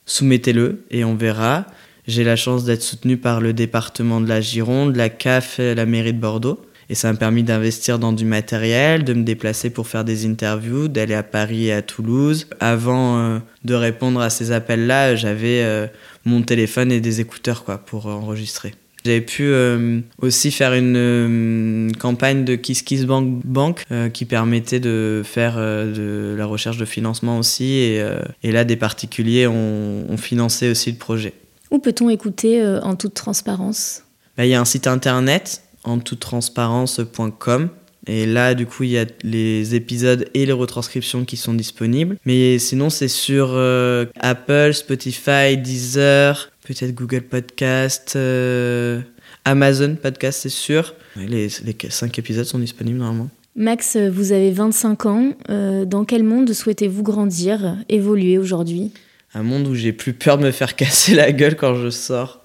soumettez-le 0.05 0.85
et 0.89 1.03
on 1.03 1.15
verra. 1.15 1.65
J'ai 2.07 2.23
la 2.23 2.37
chance 2.37 2.63
d'être 2.63 2.81
soutenu 2.81 3.17
par 3.17 3.41
le 3.41 3.51
département 3.51 4.21
de 4.21 4.29
la 4.29 4.39
Gironde, 4.39 4.95
la 4.95 5.09
CAF 5.09 5.59
et 5.59 5.75
la 5.75 5.85
mairie 5.85 6.13
de 6.13 6.19
Bordeaux. 6.19 6.61
Et 6.89 6.95
ça 6.95 7.11
m'a 7.11 7.17
permis 7.17 7.43
d'investir 7.43 7.97
dans 7.99 8.13
du 8.13 8.25
matériel, 8.25 9.03
de 9.03 9.13
me 9.13 9.23
déplacer 9.23 9.69
pour 9.69 9.87
faire 9.87 10.03
des 10.03 10.25
interviews, 10.25 10.87
d'aller 10.87 11.15
à 11.15 11.23
Paris 11.23 11.67
et 11.67 11.73
à 11.73 11.81
Toulouse. 11.81 12.47
Avant 12.59 13.17
euh, 13.17 13.39
de 13.63 13.73
répondre 13.73 14.21
à 14.21 14.29
ces 14.29 14.51
appels-là, 14.51 15.15
j'avais 15.15 15.63
euh, 15.63 15.87
mon 16.25 16.43
téléphone 16.43 16.91
et 16.91 16.99
des 16.99 17.21
écouteurs 17.21 17.63
quoi, 17.63 17.79
pour 17.79 18.05
enregistrer. 18.05 18.73
J'avais 19.03 19.21
pu 19.21 19.43
euh, 19.43 19.99
aussi 20.19 20.49
faire 20.51 20.73
une 20.73 21.91
campagne 21.99 22.43
de 22.43 22.55
Kiss 22.55 22.81
Kiss 22.81 23.05
Bank 23.05 23.41
Bank 23.43 23.83
qui 24.13 24.25
permettait 24.25 24.79
de 24.79 25.21
faire 25.23 25.57
de 25.57 26.33
la 26.35 26.45
recherche 26.47 26.77
de 26.77 26.85
financement 26.85 27.37
aussi. 27.37 27.65
Et, 27.65 28.03
et 28.41 28.51
là, 28.51 28.63
des 28.63 28.75
particuliers 28.75 29.45
ont, 29.45 30.05
ont, 30.09 30.17
financé 30.17 30.71
aussi 30.71 30.91
le 30.91 30.97
projet. 30.97 31.33
Où 31.69 31.77
peut-on 31.77 32.09
écouter 32.09 32.65
en 32.81 32.95
toute 32.95 33.13
transparence? 33.13 34.01
Bah, 34.37 34.45
Il 34.47 34.49
y 34.49 34.55
a 34.55 34.59
un 34.59 34.65
site 34.65 34.87
internet 34.87 35.61
en 35.85 35.99
toute 35.99 36.19
transparence.com. 36.19 37.69
Et 38.07 38.25
là, 38.25 38.53
du 38.53 38.65
coup, 38.65 38.83
il 38.83 38.91
y 38.91 38.99
a 38.99 39.05
les 39.23 39.73
épisodes 39.73 40.29
et 40.33 40.45
les 40.45 40.51
retranscriptions 40.51 41.25
qui 41.25 41.37
sont 41.37 41.53
disponibles. 41.53 42.17
Mais 42.25 42.59
sinon, 42.59 42.89
c'est 42.89 43.07
sur 43.07 43.49
euh, 43.53 44.05
Apple, 44.19 44.73
Spotify, 44.73 45.57
Deezer, 45.57 46.51
peut-être 46.67 46.93
Google 46.93 47.21
Podcast, 47.21 48.13
euh, 48.15 49.01
Amazon 49.43 49.95
Podcast, 49.95 50.41
c'est 50.43 50.49
sûr. 50.49 50.93
Les, 51.15 51.47
les 51.47 51.75
cinq 51.89 52.19
épisodes 52.19 52.45
sont 52.45 52.59
disponibles 52.59 52.99
normalement. 52.99 53.29
Max, 53.55 53.95
vous 53.95 54.33
avez 54.33 54.51
25 54.51 55.05
ans. 55.05 55.31
Euh, 55.49 55.85
dans 55.85 56.03
quel 56.03 56.23
monde 56.23 56.51
souhaitez-vous 56.51 57.03
grandir, 57.03 57.77
évoluer 57.87 58.37
aujourd'hui? 58.37 58.91
Un 59.33 59.43
monde 59.43 59.67
où 59.67 59.75
j'ai 59.75 59.93
plus 59.93 60.13
peur 60.13 60.37
de 60.37 60.43
me 60.43 60.51
faire 60.51 60.75
casser 60.75 61.15
la 61.15 61.31
gueule 61.31 61.55
quand 61.55 61.75
je 61.75 61.89
sors. 61.89 62.43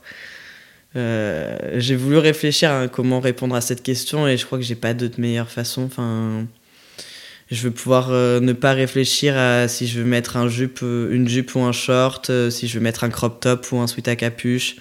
Euh, 0.96 1.56
j'ai 1.76 1.94
voulu 1.94 2.18
réfléchir 2.18 2.72
à 2.72 2.88
comment 2.88 3.20
répondre 3.20 3.54
à 3.54 3.60
cette 3.60 3.82
question 3.82 4.26
et 4.26 4.36
je 4.36 4.44
crois 4.44 4.58
que 4.58 4.64
j'ai 4.64 4.74
pas 4.74 4.94
d'autre 4.94 5.20
meilleure 5.20 5.50
façon. 5.50 5.82
Enfin, 5.84 6.46
je 7.50 7.62
veux 7.62 7.70
pouvoir 7.70 8.08
euh, 8.10 8.40
ne 8.40 8.52
pas 8.52 8.72
réfléchir 8.72 9.36
à 9.36 9.68
si 9.68 9.86
je 9.86 10.00
veux 10.00 10.06
mettre 10.06 10.36
un 10.36 10.48
jupe, 10.48 10.80
euh, 10.82 11.12
une 11.12 11.28
jupe 11.28 11.54
ou 11.54 11.60
un 11.60 11.72
short, 11.72 12.30
si 12.50 12.66
je 12.66 12.78
veux 12.78 12.82
mettre 12.82 13.04
un 13.04 13.10
crop 13.10 13.40
top 13.40 13.70
ou 13.72 13.78
un 13.78 13.86
sweat 13.86 14.08
à 14.08 14.16
capuche. 14.16 14.76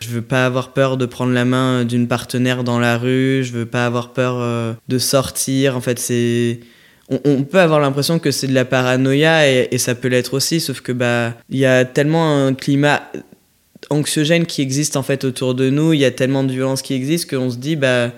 Je 0.00 0.08
veux 0.08 0.22
pas 0.22 0.46
avoir 0.46 0.72
peur 0.72 0.96
de 0.96 1.06
prendre 1.06 1.32
la 1.32 1.44
main 1.44 1.84
d'une 1.84 2.08
partenaire 2.08 2.64
dans 2.64 2.80
la 2.80 2.98
rue. 2.98 3.44
Je 3.44 3.52
veux 3.52 3.66
pas 3.66 3.86
avoir 3.86 4.12
peur 4.12 4.76
de 4.88 4.98
sortir. 4.98 5.76
En 5.76 5.80
fait, 5.80 6.00
c'est 6.00 6.58
on, 7.08 7.44
peut 7.44 7.60
avoir 7.60 7.78
l'impression 7.78 8.18
que 8.18 8.32
c'est 8.32 8.48
de 8.48 8.54
la 8.54 8.64
paranoïa 8.64 9.48
et, 9.48 9.68
et 9.70 9.78
ça 9.78 9.94
peut 9.94 10.08
l'être 10.08 10.34
aussi, 10.34 10.60
sauf 10.60 10.80
que 10.80 10.90
bah 10.90 11.34
il 11.50 11.58
y 11.58 11.66
a 11.66 11.84
tellement 11.84 12.46
un 12.46 12.54
climat 12.54 13.02
anxiogène 13.90 14.46
qui 14.46 14.62
existe 14.62 14.96
en 14.96 15.02
fait 15.02 15.24
autour 15.24 15.54
de 15.54 15.70
nous, 15.70 15.92
il 15.92 16.00
y 16.00 16.04
a 16.04 16.10
tellement 16.10 16.44
de 16.44 16.52
violence 16.52 16.82
qui 16.82 16.94
existe 16.94 17.30
qu'on 17.30 17.50
se 17.50 17.56
dit 17.56 17.76
bah 17.76 18.10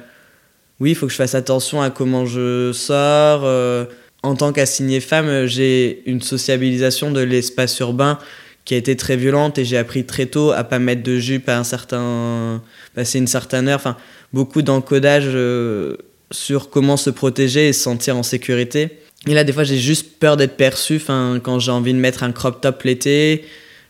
oui, 0.81 0.91
il 0.91 0.95
faut 0.95 1.07
que 1.07 1.13
je 1.13 1.17
fasse 1.17 1.35
attention 1.35 1.83
à 1.83 1.91
comment 1.91 2.27
je 2.27 2.73
sors. 2.73 3.43
Euh, 3.45 3.85
en 4.23 4.35
tant 4.35 4.53
qu'assignée 4.53 5.01
femme, 5.01 5.47
j'ai 5.47 6.03
une 6.07 6.23
sociabilisation 6.23 7.11
de 7.11 7.21
l'espace 7.21 7.79
urbain 7.81 8.19
qui 8.65 8.75
a 8.75 8.79
été 8.79 8.97
très 8.97 9.17
violente 9.17 9.59
et 9.59 9.65
j'ai 9.65 9.77
appris 9.77 10.05
très 10.05 10.27
tôt 10.27 10.53
à 10.53 10.65
pas 10.65 10.79
mettre 10.79 11.03
de 11.03 11.19
jupe 11.19 11.49
à 11.49 11.59
un 11.59 11.65
certain 11.65 12.63
passer 12.95 13.19
une 13.19 13.27
certaine 13.27 13.69
heure. 13.69 13.77
Enfin, 13.77 13.97
beaucoup 14.33 14.63
d'encodage 14.63 15.25
euh, 15.27 15.97
sur 16.31 16.71
comment 16.71 16.97
se 16.97 17.11
protéger 17.11 17.69
et 17.69 17.73
se 17.73 17.83
sentir 17.83 18.17
en 18.17 18.23
sécurité. 18.23 18.99
Et 19.27 19.35
là, 19.35 19.45
des 19.45 19.53
fois, 19.53 19.65
j'ai 19.65 19.79
juste 19.79 20.19
peur 20.19 20.37
d'être 20.37 20.57
perçu. 20.57 20.97
Enfin, 20.97 21.41
quand 21.43 21.59
j'ai 21.59 21.71
envie 21.71 21.93
de 21.93 21.99
mettre 21.99 22.23
un 22.23 22.33
crop 22.33 22.61
top 22.61 22.83
l'été, 22.83 23.45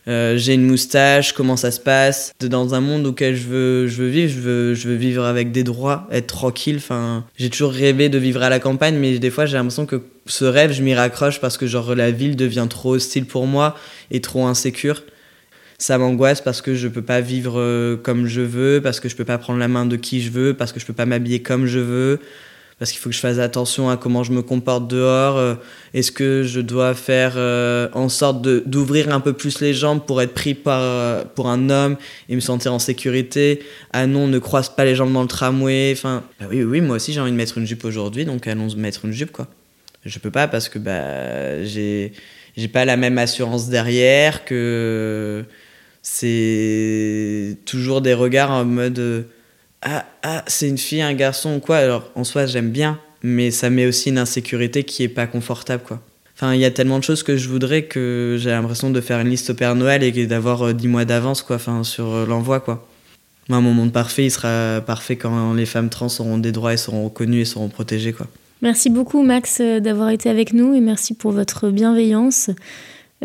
euh, 0.07 0.37
j'ai 0.37 0.53
une 0.53 0.65
moustache, 0.65 1.33
comment 1.33 1.57
ça 1.57 1.71
se 1.71 1.79
passe? 1.79 2.33
Dans 2.39 2.75
un 2.75 2.81
monde 2.81 3.07
auquel 3.07 3.35
je 3.35 3.47
veux, 3.47 3.87
je 3.87 4.03
veux 4.03 4.09
vivre, 4.09 4.31
je 4.31 4.39
veux, 4.39 4.73
je 4.75 4.87
veux 4.87 4.95
vivre 4.95 5.23
avec 5.23 5.51
des 5.51 5.63
droits, 5.63 6.07
être 6.11 6.27
tranquille. 6.27 6.77
Enfin, 6.77 7.25
j'ai 7.37 7.49
toujours 7.49 7.71
rêvé 7.71 8.09
de 8.09 8.17
vivre 8.17 8.43
à 8.43 8.49
la 8.49 8.59
campagne, 8.59 8.95
mais 8.97 9.17
des 9.17 9.31
fois 9.31 9.45
j'ai 9.45 9.57
l'impression 9.57 9.85
que 9.85 10.01
ce 10.27 10.45
rêve, 10.45 10.71
je 10.71 10.83
m'y 10.83 10.93
raccroche 10.93 11.39
parce 11.39 11.57
que 11.57 11.65
genre 11.65 11.95
la 11.95 12.11
ville 12.11 12.35
devient 12.35 12.67
trop 12.69 12.95
hostile 12.95 13.25
pour 13.25 13.47
moi 13.47 13.75
et 14.11 14.21
trop 14.21 14.45
insécure. 14.45 15.03
Ça 15.77 15.97
m'angoisse 15.97 16.39
parce 16.39 16.61
que 16.61 16.73
je 16.73 16.87
peux 16.87 17.01
pas 17.01 17.19
vivre 17.19 17.59
euh, 17.59 17.97
comme 17.97 18.27
je 18.27 18.41
veux, 18.41 18.79
parce 18.81 18.99
que 18.99 19.09
je 19.09 19.15
peux 19.15 19.25
pas 19.25 19.37
prendre 19.37 19.59
la 19.59 19.67
main 19.67 19.85
de 19.85 19.97
qui 19.97 20.21
je 20.21 20.29
veux, 20.29 20.53
parce 20.53 20.71
que 20.71 20.79
je 20.79 20.85
peux 20.85 20.93
pas 20.93 21.05
m'habiller 21.05 21.41
comme 21.41 21.65
je 21.65 21.79
veux 21.79 22.19
parce 22.77 22.91
qu'il 22.91 22.99
faut 22.99 23.09
que 23.09 23.15
je 23.15 23.21
fasse 23.21 23.39
attention 23.39 23.89
à 23.89 23.95
comment 23.95 24.23
je 24.23 24.33
me 24.33 24.41
comporte 24.41 24.87
dehors. 24.87 25.37
Euh, 25.37 25.55
est-ce 25.93 26.11
que 26.11 26.43
je 26.43 26.59
dois 26.59 26.93
faire 26.93 27.33
euh, 27.37 27.87
en 27.93 28.09
sorte 28.09 28.41
d'ouvrir 28.41 29.13
un 29.13 29.21
peu 29.21 29.31
plus 29.31 29.61
les 29.61 29.73
jambes 29.73 30.05
pour 30.05 30.21
être 30.21 30.33
pris 30.33 30.53
par, 30.55 30.81
euh, 30.81 31.23
pour 31.35 31.47
un 31.47 31.69
homme 31.69 31.95
et 32.27 32.35
me 32.35 32.41
sentir 32.41 32.73
en 32.73 32.79
sécurité? 32.79 33.63
Ah 33.93 34.07
non, 34.07 34.27
ne 34.27 34.39
croise 34.39 34.69
pas 34.69 34.83
les 34.83 34.93
jambes 34.93 35.13
dans 35.13 35.21
le 35.21 35.27
tramway. 35.27 35.93
Enfin, 35.95 36.23
bah 36.39 36.47
oui, 36.49 36.63
oui, 36.63 36.81
moi 36.81 36.97
aussi 36.97 37.13
j'ai 37.13 37.21
envie 37.21 37.31
de 37.31 37.37
mettre 37.37 37.57
une 37.57 37.65
jupe 37.65 37.85
aujourd'hui, 37.85 38.25
donc 38.25 38.45
allons 38.47 38.67
mettre 38.75 39.05
une 39.05 39.13
jupe, 39.13 39.31
quoi. 39.31 39.47
Je 40.03 40.19
peux 40.19 40.31
pas 40.31 40.47
parce 40.47 40.69
que 40.69 40.77
bah, 40.77 41.63
j'ai 41.63 42.11
pas 42.71 42.85
la 42.85 42.97
même 42.97 43.17
assurance 43.17 43.69
derrière, 43.69 44.45
que 44.45 45.45
c'est 46.01 47.57
toujours 47.65 48.01
des 48.01 48.13
regards 48.13 48.51
en 48.51 48.65
mode 48.65 49.25
ah, 49.85 50.05
ah 50.23 50.43
c'est 50.47 50.67
une 50.67 50.77
fille, 50.77 51.01
un 51.01 51.13
garçon 51.13 51.55
ou 51.55 51.59
quoi? 51.59 51.77
Alors 51.77 52.11
en 52.15 52.23
soi, 52.23 52.45
j'aime 52.45 52.71
bien, 52.71 52.99
mais 53.23 53.51
ça 53.51 53.69
met 53.69 53.85
aussi 53.85 54.09
une 54.09 54.17
insécurité 54.17 54.83
qui 54.83 55.03
est 55.03 55.09
pas 55.09 55.27
confortable, 55.27 55.83
quoi. 55.83 56.01
Enfin, 56.35 56.53
il 56.53 56.59
y 56.59 56.65
a 56.65 56.71
tellement 56.71 56.99
de 56.99 57.03
choses 57.03 57.23
que 57.23 57.37
je 57.37 57.47
voudrais 57.47 57.83
que 57.83 58.35
j'ai 58.37 58.49
l'impression 58.49 58.89
de 58.89 58.99
faire 58.99 59.21
une 59.21 59.29
liste 59.29 59.51
au 59.51 59.53
Père 59.53 59.73
Noël 59.75 60.03
et 60.03 60.27
d'avoir 60.27 60.73
10 60.73 60.85
euh, 60.85 60.89
mois 60.89 61.05
d'avance, 61.05 61.41
quoi, 61.41 61.55
enfin, 61.55 61.85
sur 61.85 62.13
euh, 62.13 62.25
l'envoi, 62.25 62.59
quoi. 62.59 62.85
Moi, 63.47 63.61
mon 63.61 63.73
monde 63.73 63.93
parfait, 63.93 64.25
il 64.25 64.31
sera 64.31 64.81
parfait 64.81 65.15
quand 65.15 65.53
les 65.53 65.65
femmes 65.65 65.89
trans 65.89 66.07
auront 66.19 66.37
des 66.37 66.51
droits 66.51 66.73
et 66.73 66.77
seront 66.77 67.05
reconnues 67.05 67.41
et 67.41 67.45
seront 67.45 67.69
protégées, 67.69 68.11
quoi. 68.11 68.27
Merci 68.61 68.89
beaucoup, 68.89 69.21
Max, 69.23 69.59
euh, 69.61 69.79
d'avoir 69.79 70.09
été 70.09 70.29
avec 70.29 70.51
nous 70.51 70.73
et 70.73 70.79
merci 70.79 71.13
pour 71.13 71.31
votre 71.31 71.69
bienveillance. 71.69 72.49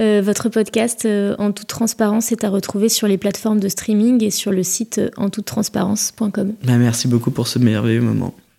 Euh, 0.01 0.23
votre 0.25 0.49
podcast 0.49 1.05
euh, 1.05 1.35
En 1.39 1.53
toute 1.53 1.67
transparence 1.67 2.33
est 2.33 2.45
à 2.45 2.49
retrouver 2.49 2.89
sur 2.89 3.07
les 3.07 3.19
plateformes 3.19 3.61
de 3.61 3.69
streaming 3.69 4.25
et 4.25 4.31
sur 4.31 4.51
le 4.51 4.63
site 4.63 4.99
euh, 4.99 5.11
entoutretransparence.com. 5.17 6.55
Bah, 6.65 6.79
merci 6.79 7.07
beaucoup 7.07 7.31
pour 7.31 7.47
ce 7.47 7.59
merveilleux 7.59 8.01
moment. 8.01 8.35